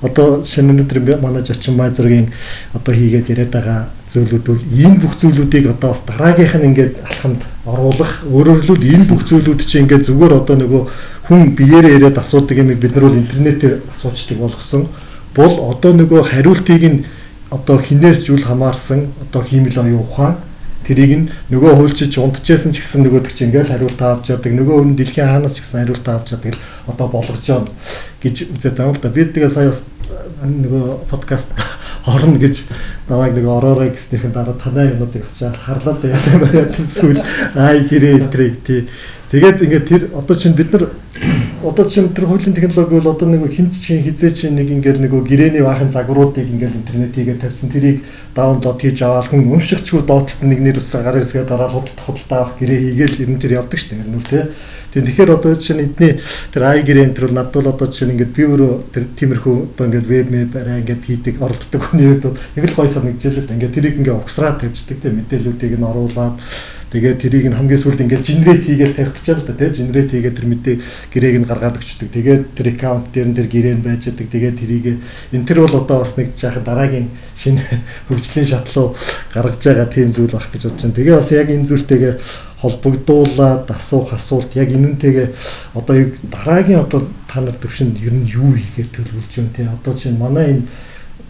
[0.03, 2.29] одоо шинэ өнөөдөр манай Жочин Май зургийн
[2.75, 3.81] одоо хийгээд яриад байгаа
[4.13, 9.09] зүйлүүд бол энэ бүх зүйлүүдийг одоо бас дараагийнх нь ингээд алхамд оруулах өөрөөр хэлбэл энэ
[9.09, 10.83] бүх зүйлүүд чинь ингээд зүгээр одоо нөгөө
[11.31, 14.89] хүн биеэрээ яриад асуудаг юм бид нар бол интернетээр асуучдаг болгосон.
[15.35, 17.05] Бол одоо нөгөө хариултыг нь
[17.49, 20.37] одоо хинээс зүйл хамаарсан одоо хиймэл оюун ухаан.
[20.83, 24.51] Тэрийг нь нөгөө хуульчиж унтчихсэн ч гэсэн нөгөөдөг чинь ингээл хариултаа авч яадаг.
[24.51, 27.71] Нөгөө хүн дэлхийн хаанаас ч гэсэн хариултаа авч яадаг л одоо болгож байгаа
[28.19, 29.15] гэж үзээд байгаа л да.
[29.15, 29.87] Би тэгээ сая бас
[30.43, 31.53] нөгөө подкаст
[32.07, 32.63] орно гэж
[33.09, 37.21] намайг нэг ороорой гэснийхэн дараа танай юмнуудыг бас харлаа да яа байна тэр сүүл.
[37.55, 38.89] Ай гэрээ эдрийг тий
[39.33, 40.93] Тэгээд ингээд тэр одоо чинь бид нар
[41.65, 45.09] одоо чинь тэр хуулийн технологи бол одоо нэг хин чинь хизээ чинь нэг ингээд нэг
[45.09, 47.73] гэрээний баахан загваруудыг ингээд интернетийгээ тавьсан.
[47.73, 48.05] Тэрийг
[48.37, 52.61] даунлоод хийж аваад хүн өмшигчгүй доотлолт нэг нэр усаа гараа хэсгээ дараа худалдах худалдаа авах
[52.61, 54.53] гэрээ хийгээл ер нь тэр явдаг шүү дээ ер нь үү
[54.93, 56.21] тийм тэгэхээр одоо чинь эдний
[56.53, 59.85] тэр ай гэрээ энэ төр надад бол одоо чинь ингээд би өөрөө тэр тиймэрхүү одоо
[59.89, 63.97] ингээд веб мэд арай ингээд хийдэг оролддог хүний хувьд яг л гой санагдчихлээ ингээд тэрийг
[63.97, 66.37] ингээд угсраа тавьчихдаг тийм мэдээллүүдийг нь оруулаад
[66.93, 70.11] Тэгээд тэрийг нь хамгийн сүүлд ингээд генерейт хийгээд тавих гэж байгаа л да тийм генерейт
[70.13, 70.77] хийгээд тэр мэдээ
[71.09, 72.09] гэрээг нь гаргаад өгчдөг.
[72.13, 74.29] Тэгээд тэр аккаунт дээр нь тэр гэрээ нь байж байгаа.
[74.29, 74.87] Тэгээд тэрийг
[75.33, 77.09] энэ тэр бол одоо бас нэг жаахан дараагийн
[77.41, 77.65] шинэ
[78.13, 78.93] хөгжлийн шатлуу
[79.33, 80.97] гаргаж байгаа тийм зүйл байх гэж бодож байна.
[81.01, 82.15] Тэгээ бас яг энэ зүйлтэйгээ
[82.63, 85.29] холбогдуулаад асуух асуулт яг энэнтэйгээ
[85.75, 85.97] одоо
[86.31, 90.47] дараагийн одоо та нар төвшөнд ер нь юу хийхээр төлөвлөж байна тийм одоо чинь манай
[90.55, 90.65] энэ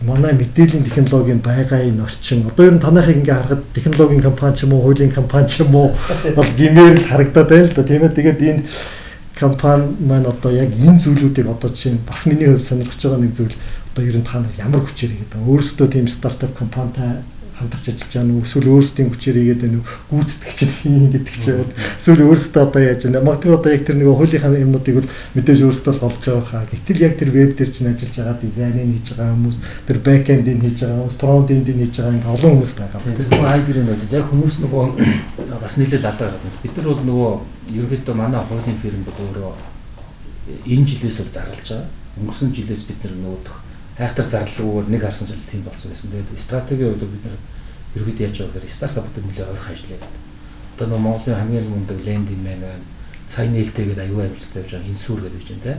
[0.07, 2.47] манай мэдээллийн технологийн байгаа энэ орчин.
[2.47, 5.75] Одоо ер нь танайхыг ингээ харахад технологийн компани ч юм уу хуулийн компани ч юм
[5.75, 5.91] уу
[6.37, 7.83] бол гимээр л харагдаад байна л да.
[7.83, 8.63] Тийм ээ тэгээд энэ
[9.39, 13.57] компани маань одоо яг энэ зүйлүүдийг одоо чинь бас миний хувьд сонирхож байгаа нэг зүйл.
[13.93, 17.23] Одоо ер нь та нар ямар хүчээр хийгээд байгаа өөрсдөө тийм стартап компанитай
[17.63, 21.71] хамтарч ажиллаж байгаа нь эсвэл өөрсдийн хүчээр игээд уу гүйцэтгэгчд хийн гэдэг ч юм.
[21.97, 23.23] Эсвэл өөрсдөө одоо яаж байна.
[23.23, 25.09] Магадгүй одоо яг тэр нэг хуулийнхаа юмнуудыг бол
[25.39, 26.65] мэдээж өөрсдөө олж байгаа хаа.
[26.67, 29.57] Гэтэл яг тэр веб дээр чинь ажиллаж байгаа дизайныг хийж байгаа хүмүүс,
[29.87, 33.01] тэр бэкэндийг хийж байгаа хүмүүс, фронтэндийг хийж байгаа ингээ олон хүмүүс байгаа.
[33.03, 34.85] Тэгэхээр хайбрийн бол яг хүмүүс нөгөө
[35.63, 36.61] бас нийлэл алдаа гараад.
[36.63, 37.33] Бид нар бол нөгөө
[37.79, 39.53] ерөөхдөө манай хуулийн фирм бол өөрөө
[40.67, 41.87] энэ жилээс бол зарлж байгаа.
[42.19, 43.72] Өнгөрсөн жилээс бид нар нөгөө
[44.03, 46.11] хайхтар зарлалгүйгээр нэг харсан жил тийм болсон байсан.
[46.11, 47.39] Тэгээд стратегийн хувьд бид нар
[47.95, 50.03] ерөөд яаж байгаа гэхээр стартапуудад нэлээд ойрхон ажиллая.
[50.75, 52.83] Одоо нөгөө Монголын хамгийн мундаг лендинг мэн байна.
[53.31, 55.79] Сая нээлттэйгээд аюул амжилттай явж байгаа инсүр гэдэг чинь тийм.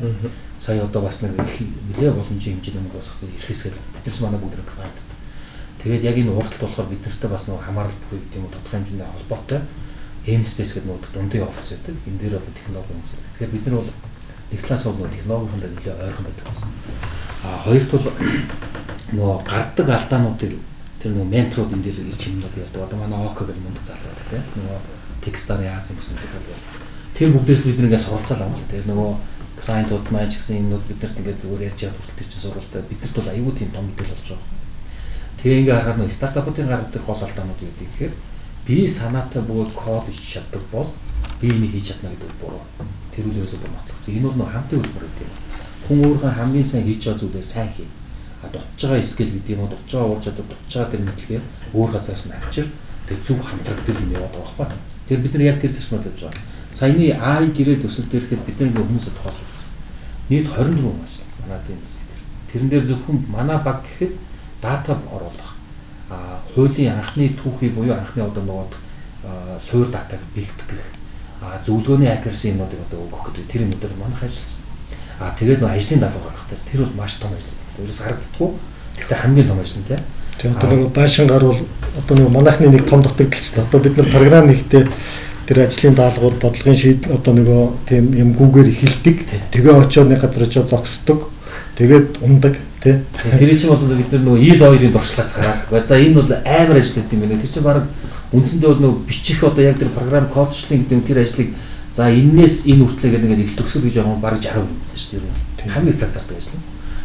[0.57, 1.57] Сая одоо бас нэг их
[1.91, 4.97] нэлээд боломжийн хэмжээний мөнгө босгосон ирэх хэсгэл бид нар манай бүгд клиент.
[5.83, 9.09] Тэгээд яг энэ уралт болохоор бид нартай бас нөгөө хамаарал бүхий гэдэг юм тодорхой хэмжээний
[9.11, 9.61] холбоотой
[10.23, 11.95] M space гэдэг нөгөө дундын офис гэдэг.
[12.07, 13.11] Энэ дээр одоо технологи хүмүүс.
[13.35, 16.82] Тэгэхээр бид нар бол нэг талаас бол технологийн нэлээд ойрхон байдаг гэсэн.
[17.43, 18.05] Хоёрт бол
[19.11, 20.53] нөгөө гарддаг алдаануудыг
[21.03, 22.81] тэр нөгөө менторууд энэ дээр ирж юмнууд ярьдаг.
[22.87, 24.45] Одоо манай ОК гэдэг мундаг залуу байдаг тийм.
[24.63, 24.79] Нөгөө
[25.23, 26.63] Techstar Азийн бүсэн захирал бол
[27.19, 28.63] тэр бүгдээс бид нэгээ суралцаал авах.
[28.71, 29.11] Тэр нөгөө
[29.59, 33.31] клиентууд маань ч гэсэн юмнууд бидэрт ингээд зүгээр ярьж явах хүртэл чинь сурвалтай бидэрт бол
[33.31, 34.49] аюул тийм том мэдээлэл болж байгаа.
[35.39, 38.13] Тэгээ ингээ харахад нөгөө стартапуудын гаргадаг гол алдаанууд юу гэдэг тэгэхээр
[38.63, 40.89] би санаатай бөгөөд код хийж чаддаг бол
[41.39, 42.63] би энийг хийж чадна гэдэг буруу.
[43.11, 44.07] Тэр үл ерөөсөө буруу батлах.
[44.07, 45.52] Энэ бол нөгөө хамтын хөтөлбөр гэдэг юм.
[45.87, 47.87] Хүн өөрөө хамгийн сайн хийж байгаа зүйлээ сайн хий
[48.51, 51.41] дутж байгаа скил гэдэг юм уу дутж байгаа ур чадвар дутж байгаа тэр мэдлэгээ
[51.73, 52.67] өөр газраас нь авчир
[53.07, 54.79] тэг зөв хамтрагдал юм яваад байгаа байхгүй.
[55.07, 56.43] Тэр бид нар яг тэр зарчмаар тавьж байгаа.
[56.73, 59.69] Саяны AI гэрээ төсөл дээрхэд бид нар хүмүүсэд тоолж үзсэн.
[60.29, 61.39] Нийт 24 хүн ажилласан.
[61.43, 62.21] Манай тийм төсөл дээр.
[62.51, 64.13] Тэрэн дээр зөвхөн манай баг гэхэд
[64.61, 65.51] дата оруулах.
[66.09, 70.83] А хуулийн анхны түүхийг буюу анхны одоо нөгөө суур датаг бэлтгэх.
[71.43, 74.62] А зөвлөгөөний accuracy юмнуудыг одоо өгөх гэдэг тэр юмудаар манайх ажилласан.
[75.19, 77.53] А тэгээд нөгөө ажлын даалгавар гаргах тэр тэр бол маш том ажил
[77.83, 78.49] ерөөс харагддаггүй.
[78.97, 80.01] Гэхдээ хамгийн том ажил нь тийм.
[80.37, 81.59] Тэгээ одоо нэг байшин гар бол
[81.97, 83.67] одоо нэг манайхны нэг том дутагдал шүү дээ.
[83.69, 84.83] Одоо бид нар програм хийхдээ
[85.47, 89.17] тэр ажлын даалгавар бодлогын шийдэл одоо нөгөө тийм юм гүүгээр эхэлдэг.
[89.51, 91.29] Тэгээ очоод нэг газар очоод зогсдог.
[91.77, 93.01] Тэгээд ундаг тий.
[93.13, 95.87] Тэр чинь бол бид нар нөгөө ил хоёрын дуршлаас гараад.
[95.87, 97.41] За энэ бол амар ажил гэдэг юм байна.
[97.41, 97.83] Тэр чинь баг
[98.33, 101.49] үндсэндээ бол нөгөө бичих одоо яг тэр програм кодчлын гэдэг тэр ажлыг
[101.93, 105.21] за энээс энэ хүртлээ гэдэг ингээд их төгсөл гэж байгаа баг 60% юм байна шүү
[105.21, 105.73] дээ.
[105.73, 106.59] Хамгийн цаг зардаг ажил.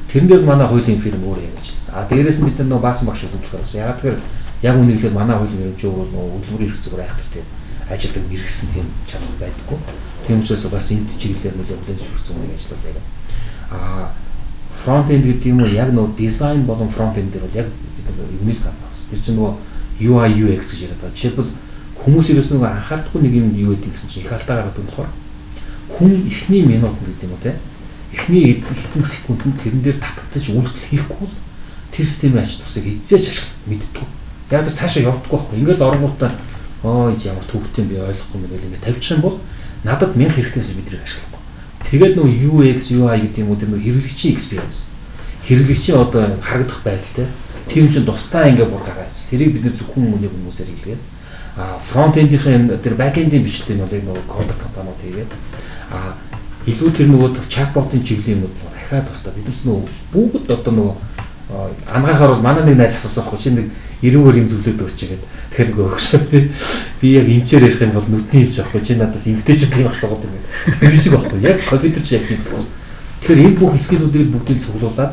[0.09, 1.93] Тэрэн дээр манай хуулийн фирм өөрөө яг ажилласан.
[1.93, 3.81] А дээрээс нь бид нар нөгөө баасан багш зөвлөхөр болсон.
[3.85, 4.19] Яг тэгэхээр
[4.65, 7.47] яг үнэхээр манай хуулийн хэмжээ өөр нөгөө хөдөлмөрийн хэрэгцээг айхтар тийм
[7.93, 9.79] ажилдаг мэрэгсэн тийм чадвар байдаггүй.
[10.27, 12.97] Тийм учраас бас энд чиглэлээр нөлөө хүлээн зөвшөөрсөн нэг ажлууд яг.
[13.73, 14.13] А
[14.73, 17.69] фронт энд гэдэг юм уу яг нөгөө дизайн болон фронт энд дээр бол яг
[18.41, 19.09] юуник авсан.
[19.13, 19.53] Тэр чинь нөгөө
[20.01, 21.17] UI UX гэж яриад байгаа.
[21.17, 21.51] Жишээлбэл
[22.05, 25.11] хүмүүс ерөөс нөгөө анхаардахгүй нэг юм юу гэдэг гэсэн чинь их алдаа гаргадаг болохоор
[25.89, 27.59] хүн ихний минут гэдэг юм уу те
[28.13, 31.29] эхний хэдэн секундэд тэрэн дээр татагдаж үйлдэл хийхгүй
[31.93, 34.07] тэр системийн ач тусыг эзэж ашиглах мэддэг.
[34.51, 35.59] Яг л цаашаа явдаггүй байхгүй.
[35.61, 36.33] Ингээл оронгуудаа
[36.83, 39.37] оо ямар төвхтэй би ойлгохгүй мэл ингээд тавьчих юм бол
[39.85, 41.43] надад мянга хэрэгтэйс бидний ашиглахгүй.
[41.91, 44.89] Тэгээд нөгөө UX UI гэдэг юм уу тэр нөгөө хэрэглэгчийн experience.
[45.45, 47.27] Хэрэглэгчийн одоо харагдах байдал те
[47.69, 49.13] тэр юм чинь тусдаа ингээд бүр гараад.
[49.29, 51.03] Тэрийг бид зөвхөн үнийг хүмүүсээр хэлгээд
[51.83, 55.33] фронт эндийнхэн тэр бэк эндийн бичлэг нь бол яг нөгөө кодер компаниуд хийгээд
[55.91, 56.15] а
[56.67, 59.83] илүү тэр нөгөө чатботын чиглэлийн юмуд дахиад тусдаа бид нар нөгөө
[60.13, 60.95] бүгд одоо нөгөө
[61.93, 63.67] ангахаар бол манай нэг найз асуусан байхгүй чи нэг
[64.03, 65.23] 90-өөр юм зүйлээд өгч гэдэг.
[65.51, 66.07] Тэгэхээр нөгөө өгш
[67.01, 70.35] би яг эмчээр ярих юм бол нүдний эмч авахгүй чи надаас эмгтээчүүд юм асуугаад юм.
[70.79, 72.71] Тэр шиг байхгүй яг компьютер чи яг тийм болсон.
[73.25, 75.13] Тэгэхээр энэ бүх скиллүүдийг бүгдийг цуглуулад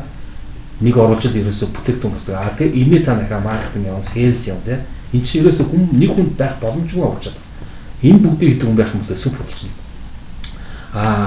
[0.78, 2.36] нэг оруулжид ерөөсө бүтээгдэхүүн босдог.
[2.36, 4.80] Аа тэгээ имээ цаана хаа маркетинг яваа, сейлс яваа тийм.
[5.12, 7.44] Энд чинь ерөөсө хүн нэг хүн байх боломжгүй болж байгаа.
[8.02, 9.78] Энэ бүгдийг хийдэг хүн байх юм бол супер болж байна.
[10.94, 11.26] Аа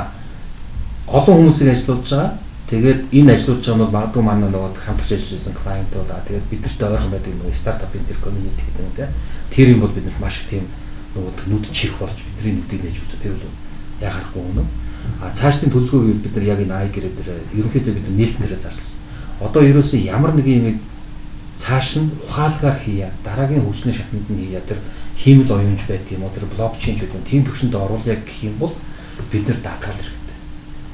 [1.08, 2.32] олон хүмүүсийг ажилуулж байгаа.
[2.70, 7.12] Тэгээд энэ ажилуулж байгаа нь магадгүй манай нөгөө хамтарч ажилласан клиентууд аа тэгээд бидэрт ойрхон
[7.14, 9.06] байдаг нөгөө стартапын тэр community гэдэг те.
[9.50, 10.66] Тэр юм бол биднэрт маш их тийм
[11.16, 13.50] нөгөө нүд чих болж бидний нүдийг нээж өгч тэр бол
[14.06, 14.64] яг харахгүй үнэ.
[15.24, 19.02] А цаашдын төлөвлөгөөг бид нар яг энэ ай гэрээ дээр ерөнхийдөө бид нээлтнэрээ зарласан.
[19.42, 20.78] Одоо ерөөсөө ямар нэг юм
[21.60, 24.80] цааш нь ухаалгаар хийя дараагийн хөгжлийн шатнд нь хийя тэр
[25.20, 28.74] хиймэл оюунч байдаг юм уу тэр блокчейн ч гэдэг тийм төвшөнд оруулъя гэх юм бол
[29.32, 30.20] бид нар датал хэрэг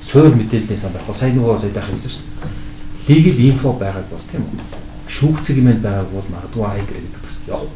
[0.05, 1.09] суур мэдээллийн сан байх.
[1.13, 3.26] Сайн нөгөө сая байх хэлсэн шүү дээ.
[3.26, 4.61] Legal info байгааг бол тийм үү?
[5.09, 7.74] Шүүгцэг юм байгааг бол магадгүй ай гэрэг гэдэг төс явах.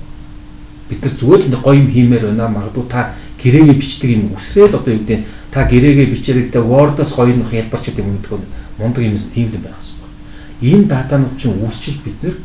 [0.89, 2.53] Бид нар зүгээр л гоё юм хиймээр байна.
[2.53, 7.49] Магадгүй та гэрээгээ бичдэг юм үсрээл одоо юу гэдэг та гэрээгээ бичээрэгдээ Word-оос гоё нөх
[7.49, 8.39] ялбарч гэдэг юм мэдгүй
[8.77, 10.69] мундаг юм тийм юм байх хэрэгтэй.
[10.69, 12.37] Энэ датанууд чинь үүсчиж бид нар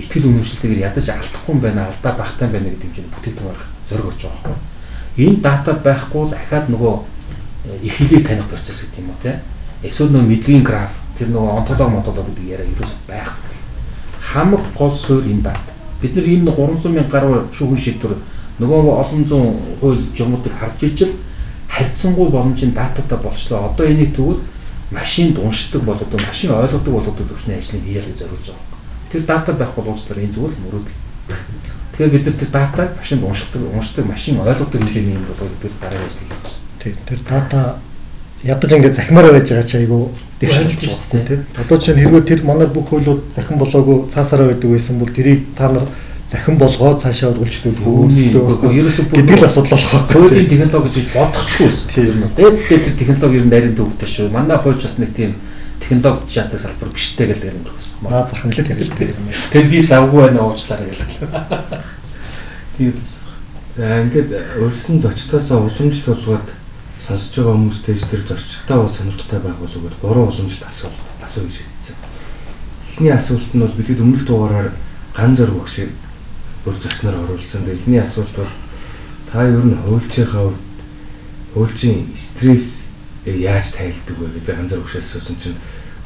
[0.00, 4.20] ихтгэл үнэмшилтэйгээр ядаж алдахгүй юм байна, алдаа багтаа байна гэдэг хэмжээний бүтээгдэхүүн гаргах зориг орж
[4.24, 4.58] байгаа байхгүй.
[5.20, 6.94] Энэ дата байхгүй л ахаад нөгөө
[7.84, 9.40] их хэлийг таних процесс гэдэг юм уу те.
[9.82, 13.54] Эсвэл нөгөө мэдлэгийн граф тэр нөгөө онтолог монтолог гэдэг яриа ерөөс байхгүй.
[14.32, 15.64] Хамаг гол суурь энэ дат.
[16.00, 18.16] Бид нар энэ 300 мянга гаруй шүүхэн шийдвэр
[18.60, 21.12] нөгөө олон зуун хууль журмуудыг харж ичил
[21.68, 23.72] харьцангуй боломжийн дататай болчлоо.
[23.72, 24.40] Одоо энийг тэгвэл
[24.90, 28.79] машинд уншдаг бол одоо машин ойлгодог бол одоо төвчний ажлыг хийлгэж зориулж байгаа.
[29.10, 30.98] Тэр дата байхгүй уучлаарай энэ зүгээр л мөрөөдөл.
[31.92, 36.06] Тэгэхээр бид нар тэр датаг машинд уншдаг, уншдаг, машин ойлгодог хэмжээний юм бол бид дараагийн
[36.06, 36.58] ажлыг хийж байна.
[36.80, 37.60] Тийм тэр дата
[38.42, 41.44] ядаж ингээд захимаар байж байгаа чи айгу дэвшилж байгаа тийм.
[41.58, 45.68] Одоо чинь хэрвээ тэр манай бүх хуулиуд захин болоогүй цаасаараа байдаг байсан бол тэрийг та
[45.68, 45.84] нар
[46.30, 50.14] захин болгоо цаашаа үргэлжлүүл хөөстөө ерөөсөө гэдэг л асуудал болох байхгүй.
[50.14, 51.88] Хуулийн технологи гэж бодохгүй байсан.
[51.90, 52.16] Тийм.
[52.38, 54.30] Дээд дээд тэр технологи ер нь нарийн төвтэй шүү.
[54.30, 55.34] Манай хуульч бас нэг тийм
[55.90, 58.06] технологи шатдаг салбар биштэй гэл юм гэсэн.
[58.06, 59.26] Наа захин л хэрэгтэй юм.
[59.50, 61.02] Тэр би завгүй байна уучлаарай гэл.
[62.78, 63.26] Тийм байсан.
[63.76, 64.30] За ингээд
[64.62, 66.48] өрсөн зочдоосоо уламжлалт болгоод
[67.06, 70.90] сонсож байгаа хүмүүстэй тэр зочдтой бол сонирхолтой байх болов уу гурван уламжлалт асуу
[71.22, 71.96] асуу гэж хэлсэн.
[72.94, 74.70] Эхний асуулт нь бол бидний өмнөх дугаараар
[75.16, 75.90] ган зөрг багшийг
[76.64, 77.66] бүр зочноор оруулсан.
[77.66, 78.52] Эхний асуулт бол
[79.32, 80.60] та ер нь хуульчийнхаа хувьд
[81.54, 82.90] хуульчийн стресс
[83.26, 85.58] яаж тайлдаг вэ гэдэг ган зөрг багшаас асуусан чинь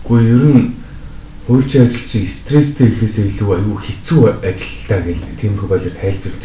[0.04, 0.72] үгүй ер нь
[1.48, 6.44] хуульчийн ажилчийг стресстэй ихээсээ илүү аюу хэцүү ажилтаа гэх тиймэрхүү байлаар тайлбарлаж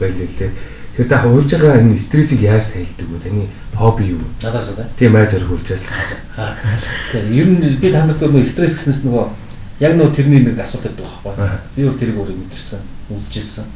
[0.00, 0.52] байлаа лээ.
[0.96, 3.24] Тэгэхээр та хуульж байгаа энэ стрессийг яаж тайлдаг вэ?
[3.24, 3.44] Таны
[3.76, 4.24] хобби юу?
[4.40, 4.84] Надаас уу?
[4.96, 5.92] Тийм айж өргүүлжээс л.
[7.12, 9.24] Тэгэхээр ер нь би танд нөгөө стресс гэснээс нөгөө
[9.84, 11.34] яг нөгөө тэрний нэг асуулт байдаг байхгүй.
[11.76, 12.80] Би өөр тэрийг өөрөө мэдэрсэн,
[13.10, 13.66] үзчихсэн.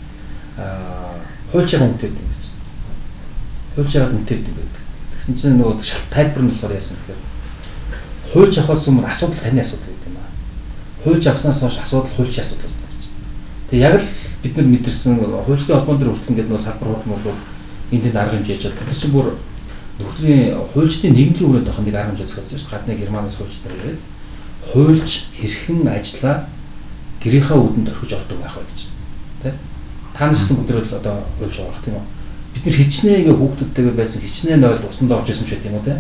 [0.57, 1.20] Аа
[1.53, 2.45] хуульч байгаа үнэтэй юм гэж.
[3.76, 4.83] Хуульч байгаа үнэтэй юм байдаг.
[5.16, 7.28] Тэгсэн чинь нөгөө шалт тайлбар нь болохоор яасан гэхээр
[8.33, 10.29] хуульч авахаас өмнө асуудал таны асуудал гэдэг юм аа.
[11.05, 13.70] Хуульч авснаас хойш асуудал хуульч асуудал болж байна.
[13.70, 14.09] Тэгээ яг л
[14.43, 17.39] бид нар мэдэрсэн хуульчны холбоон дээр хүртэл ингээд нөгөө салбар хурд бол
[17.93, 18.89] энэ тэнд арга хэмжээ хийж байгаа.
[18.89, 19.26] Тэр чинь бүр
[19.99, 20.43] нөхрийн
[20.74, 22.74] хуульчдын нийгмийн өрөөнд авах нэг арга хэмжээ зохиолсон шүү дээ.
[22.76, 24.01] Гадны германаас хуульч нар ирээд
[24.68, 25.11] хуульч
[25.41, 26.37] хэрхэн ажиллаа
[27.22, 28.81] гэрийнхаа үдэнд орхиж ордог байх вэ гэж.
[29.43, 29.53] Тэ?
[30.14, 32.07] Та нарсан бүдрэл одоо хуульч байгаа тийм үү?
[32.55, 35.87] Бид нар хичнээн ингээ хүүхдүүдтэйгээ байсан хичнээн ойлд усанд орж исэн ч гэдэг юм уу
[35.89, 35.97] те?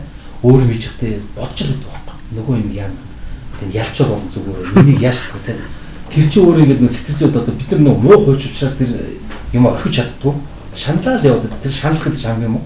[0.46, 2.07] Өөр мижигтэй бодч л байдаг.
[2.36, 2.90] Нөгөө юм яа.
[3.60, 4.84] Тэн ялчвал бол зүгээр.
[4.84, 5.56] Миний яаш те?
[6.12, 8.90] Тэр чинь өөрөө ингээд нэг сэтгэл зүйд одоо бид нар нэг муу хуульч учраас тэр
[9.52, 10.34] юм орхиж чаддгүй.
[10.76, 12.64] Шаналал яваад тэр шаналх гэдэг шам юм уу?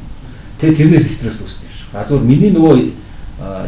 [0.61, 1.89] Тэгээ тэрнээс стресс үүсдэг шүү.
[1.95, 2.93] А зөв миний нөгөө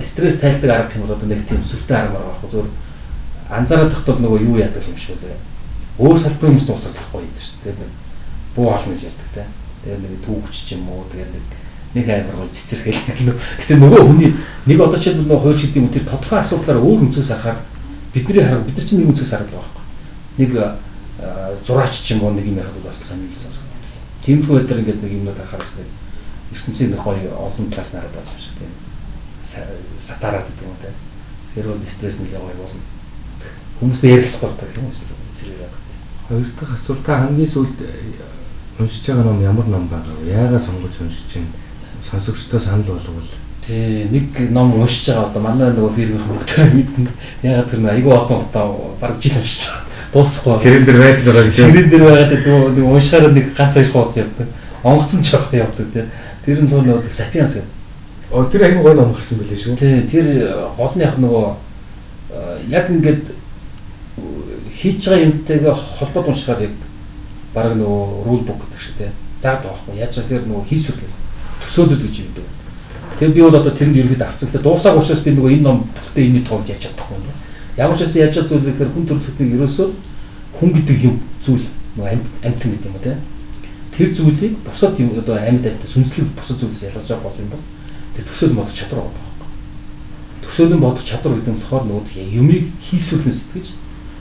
[0.05, 2.67] стресс тайлдаг арга юм бол одоо нэг тийм сүртэй арга марга байхгүй зөв
[3.51, 5.39] анзаараад тахт бол нөгөө юу яадаг юм шиг үлээ.
[5.99, 7.75] Өөр салбарын хүмүүс нууцлахгүй байдаг шүү дээ.
[7.75, 7.93] Тэгээд
[8.55, 9.45] буу олон гэж ярьдаг те.
[9.83, 11.45] Тэгээд нэг түүхч ч юм уу тэгээд нэг
[11.95, 13.39] нэг амар гол цэцэрхэл нэг.
[13.63, 14.31] Гэтэ нөгөө хүний
[14.67, 17.63] нэг одоо ч нөгөө хууль гэдэг юм тэр тодорхой асуудлаар өөр үнцээс харахаар
[18.11, 19.85] бидний хараа бид нар чинь нэг үнцээс хараад байгаа байхгүй.
[20.43, 20.51] Нэг
[21.63, 23.71] зураач ч юм уу нэг юм ярих бас сонирхолтой сонсгоо.
[24.27, 25.89] Тиймэрхүү байдлаар ингээд нэг юмнууд харахаас нэг
[26.51, 28.73] ертөнцийн гоё олон талаас нараад байгаа юм шиг тийм.
[30.03, 30.91] Сатараад гэдэг юм те.
[31.55, 32.83] Тэр бол стресс нэг гоё болно.
[33.79, 35.75] Хүмүүс ярих спорт гэх юм уу сэрэг.
[36.27, 37.79] Хоёр дахь асуулт та хамгийн сүүлд
[38.79, 40.31] уншиж байгаа ном ямар ном байгаа вэ?
[40.31, 41.47] Яагаад сонгож уншиж чинь
[42.11, 43.31] сонсогчдоо санал болговол
[43.67, 47.09] Тий, нэг ном уншиж байгаа одоо манай нөгөө фирмийн хүмүүстээр мэднэ.
[47.43, 48.69] Ягаад тэр айгүй олон удаа
[49.01, 49.89] баг жил уншиж байгаа.
[50.13, 50.61] Дуусахгүй.
[50.61, 51.55] ширэн дээр байж байгаа гэж.
[51.57, 54.49] Ширэн дээр байгаад нөгөө нэг уншихаараа нэг ганц хоёр хуудас явдаг.
[54.85, 56.05] Онгоцон ч явах явдаг тий.
[56.45, 57.73] Тэр нь нөгөө Sapiens гэдэг.
[58.37, 59.81] Оо тэр айгүй гоё ном гарсан байлээ шүү.
[59.81, 60.27] Тий, тэр
[60.77, 61.47] гол нь яг нөгөө
[62.69, 63.25] яг ингээд
[64.77, 66.75] хийж байгаа юмтэйгээ холбоод уншихаар яг
[67.57, 69.11] баг нөгөө rule book гэдэг шиг тий.
[69.41, 70.05] Заадаг байхгүй.
[70.05, 71.24] Яаж гэхээр нөгөө хийсвэрлэл
[71.65, 72.49] төсөөлөл гэж юм дээ.
[73.19, 76.45] Тэгээд би бол одоо тэрэнд ерөөд авцагтай дуусаагүй учраас би нөгөө энэ ном бүтээ энийг
[76.45, 77.33] тоолж яаж чадахгүй юм.
[77.77, 79.89] Ямар ч байсан яаж зүйл гэхээр хүн төрөлхтний ерөөсөө
[80.61, 82.11] хүн гэдэг юм зүйл нөгөө
[82.45, 83.17] амьтан гэдэг юм те.
[83.97, 87.65] Тэр зүйлийг бусад юм одоо амьд амьтан сүнслэг бусад зүйлээс ялгаж авах бол юм бол
[88.19, 89.49] тэр төсөөлөн бодох чадвар байхгүй.
[90.45, 93.69] Төсөөлөн бодох чадвар гэдэг нь болохоор нөгөө юмыг хийсвэрлэн сэтгэж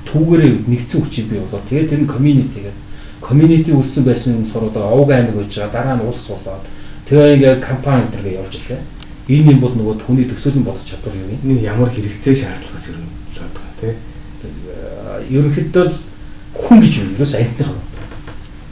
[0.05, 1.61] түүгээрээ нэгдсэн хүчийг бий болоо.
[1.69, 2.75] Тэгээд тэр нь community-гээ
[3.23, 6.63] community үүссэн байсан болохоор одоо овг аймаг байж байгаа дараа нь улс болоод
[7.07, 8.81] Тэгээ ингээ компани энэ явж илээ.
[9.27, 11.35] Энэ юм бол нөгөө хүний төсөөлийн бодох чадвар юм?
[11.43, 13.97] Энэ ямар хэрэгцээ шаардлагаас ер нь болоод байгаа тийм.
[15.31, 15.85] Ерөнхийдөө
[16.55, 17.07] хүн гэж юу?
[17.15, 17.81] Ерөөс амьтных юм.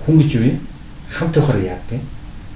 [0.06, 0.56] Хүн гэж юу?
[1.12, 2.08] Хамт байхаар яадаг юм?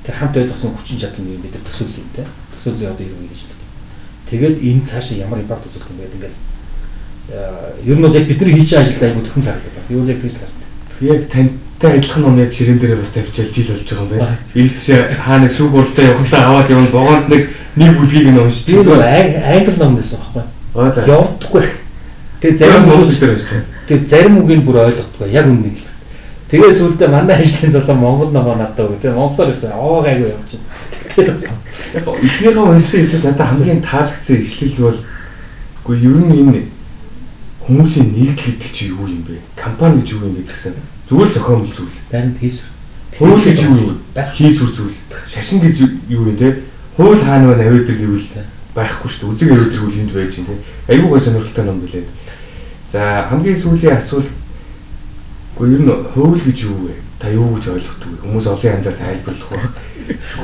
[0.03, 2.23] Тэг хамт ойлгосон хүчин чадал нь бид нар төсөөлөл юм те.
[2.55, 3.59] Төсөөлөл одоо юу гэж хэлдэг.
[4.31, 6.33] Тэгээд энэ цаашаа ямар импакт үзүүлэх юм бэ гэдэг
[7.85, 9.89] ер нь бол яг бидний хийж байгаа ажилд аягүй төхөн харагдаад байна.
[9.89, 10.69] Юу яг тэгж харагдав.
[11.01, 11.51] Яг танд
[11.85, 14.37] Тэ адилхан ном яг ширээн дээр бас тавьчихэл жил болж байгаа юм байна.
[14.57, 18.65] Ийш тийш хаа нэг шүүх уралдаа явахтаа аваад явна богоонд нэг нэг бүлгийг нь уншиж.
[18.65, 20.43] Тэр бол англи ном байсан байхгүй.
[20.73, 21.05] Аа за.
[21.05, 21.65] Явдаггүй.
[22.41, 23.61] Тэгээ зарим монгол дээр уншиж.
[23.85, 25.85] Тэгээ зарим үгийг бүр ойлгохгүй яг үнэ л.
[26.49, 29.05] Тэгээ сүлдээ манай ажлын залуу монгол номоо надад өгөө.
[29.05, 29.77] Тэгээ монголоор байсан.
[29.77, 30.51] Аа гайгүй явж
[31.13, 31.37] байна.
[31.93, 34.99] Яг эхнийхээ уншсан хэсэг надад хамгийн таалагдсан ишлэл бол
[35.85, 36.61] үгүй ер нь энэ
[37.69, 39.37] хүмүүсийн нийтлэл гэдэг чи юу юм бэ?
[39.53, 40.73] Компани гэж юу юм бэ гэсэн
[41.09, 41.95] Зүгээр зохиомжл зүйл.
[42.11, 42.69] Баримт хийсвэр.
[43.17, 43.99] Хууль гэж юу юм?
[44.15, 44.97] Хийсвэр зүйл.
[45.27, 45.75] Шашин гэж
[46.09, 46.63] юу юм те?
[46.97, 48.27] Хууль хаана байна авиадаг гэвэл
[48.75, 49.31] байхгүй шүү дээ.
[49.33, 50.55] Үзэг авиадаг үл энд байж юм те.
[50.89, 52.05] Айгүй гой сонирхолтой ном билээ.
[52.91, 54.29] За хамгийн сүүлийн асуулт
[55.55, 56.93] Гэхдээ ер нь хууль гэж юу вэ?
[57.15, 58.19] Та юу гэж ойлгодог вэ?
[58.27, 59.71] Хүмүүс олон янзаар тайлбарлах байх.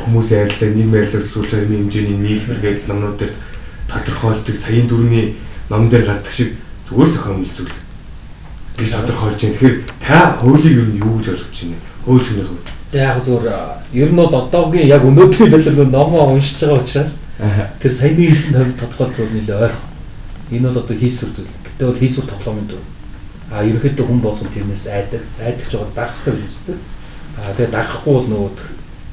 [0.08, 3.34] Хүмүүсийн харилцаа, нийгмийн харилцааг суулж байгаа юм хэмжээний нийлбэр гэдэг номнууд дээр
[3.92, 5.36] тодорхойлдог саяын дөрөвний
[5.68, 6.56] ном дээр гардаг шиг
[6.88, 7.76] зүгээр зохиомжл зүйл
[8.82, 9.54] гэж тодорхойлж байна.
[9.54, 11.78] Тэгэхээр та хуулийг ер нь юу гэж ойлгож байна?
[12.06, 12.68] Хууль хүний хувьд.
[12.92, 13.48] Тэгээ яг зүгээр
[13.94, 17.12] ер нь бол одоогийн яг өнөөдрийн байдлаар номоо уншиж байгаа учраас
[17.78, 19.90] тэр саяны хэлсэн тавь тодорхойлт нэлээ ойрхон.
[20.50, 21.54] Энэ бол одоо хийсвэр зүйл.
[21.62, 22.84] Гэтэ бол хийсвэр тоглоомын дүр.
[23.54, 25.22] А ерөөхдөө хүн болгон тэрнээс айдаг.
[25.38, 26.78] Айдаг ч бол хэрэгтэй гэж үздэг.
[27.38, 28.52] А тэгээ дагахгүй бол нөгөө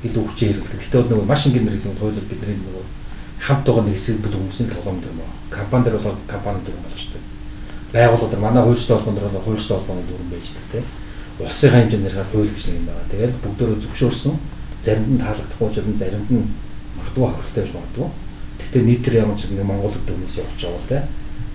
[0.08, 0.82] илүү хүчээр хэрэглэдэг.
[0.82, 2.84] Гэтэ бол нөгөө маш ингийн хэрэглэн хуулиуд бидний нөгөө
[3.38, 5.30] хамт байгаа нэг хэсэг бүл хүмүүсийн тоглоом дүр мөн.
[5.50, 7.22] Компани дээр бол компани дүр болчтой
[7.92, 10.86] байгууллагууд нар манай хуульчтай холбоонд бол хуульчтай холбооны дүрэн байж байгаа тийм.
[11.38, 13.10] Улсын хэмжээгээр хууль гэж нэг юм байна.
[13.12, 14.34] Тэгээд бүгдөө зөвшөөрсөн
[14.84, 16.46] заримд нь таалагдахгүй ч юм заримд нь
[16.98, 18.08] магадгүй хавралтай байж магадгүй.
[18.58, 21.04] Гэхдээ нийтээр ямар ч нэг Монгол хүмүүс явж байгаа л тийм.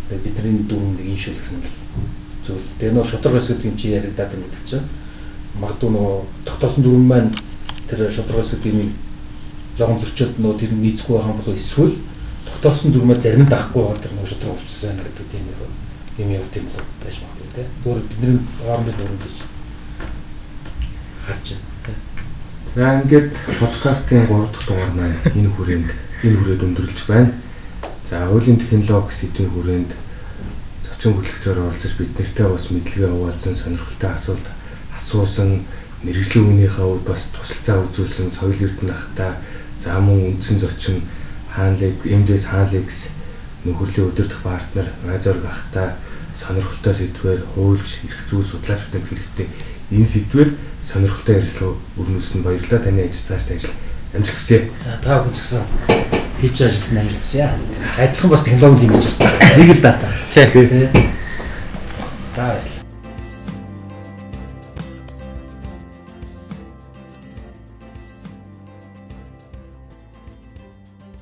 [0.10, 1.60] Тэгээд бидний дүрэн нэг иншүүл гэсэн
[2.44, 2.68] зүйл.
[2.80, 4.88] Тэгээд нөө шоторгоос гэдэг юм чи яригадаад байна гэдэг чинь
[5.62, 6.18] магадгүй нөгөө
[6.48, 7.32] тогтоосон дүрэн маань
[7.88, 8.90] тэр шоторгоос гэдэг юм
[9.78, 11.96] жоохон зөрчөөд нөгөө тэр нийцэхгүй байгаа бол эсвэл
[12.46, 15.58] тогтоосон дүрмээ зарим дахгүй байгаа тэр нөгөө шоторгоо өвчсөн гэдэг тийм нэг
[16.18, 17.70] юм юм бол байж магадгүй тийм.
[17.84, 19.36] Зүгээр бидний хоорондын дүрэн гэж
[21.26, 21.48] харж
[21.84, 22.02] байна.
[22.76, 25.90] За ингээд подкастын 3 дахь дугаар маань энэ хүрээнд
[26.24, 27.34] энэ хүрээд өндөрлөж байна.
[28.10, 29.92] За хуулийн технологи сэдвийн хүрээнд
[30.86, 34.48] зочин хөтлөгчөөр оролцож бид нартай бас мэдлэгээ хуваалцсан сонирхолтой асуулт
[34.98, 35.50] асуусан
[36.04, 39.38] мэрэгжлийн үнийхээ хувьд бас тусалцаа үзүүлсэн соёл эрдэнэ ахта
[39.82, 41.02] за мөн үндсэн зочин
[41.50, 43.13] хаанлыг MDS хаанлыгс
[43.64, 45.96] нөхөрлийн өдөртөх партнер Азорг ахта
[46.40, 49.48] сонирхолтой сэдвээр хуульч эрх зүй судлаач бүтээх хэрэгтэй.
[49.92, 50.50] Энэ сэдвээр
[50.88, 52.84] сонирхолтой ярилцлага өрнүүлсэн баярлалаа.
[52.84, 53.74] Таны ажил цааш ажил
[54.14, 54.60] амжилт хүсье.
[54.84, 55.64] За та бүхэн ч гэсэн
[56.42, 57.48] хийж ажилтны амжилт хүсье.
[57.98, 59.58] Адилхан бас технологи юм хийж байна.
[59.58, 60.08] Нэг л дата.
[60.34, 61.08] Тий.
[62.36, 62.73] За баярлалаа.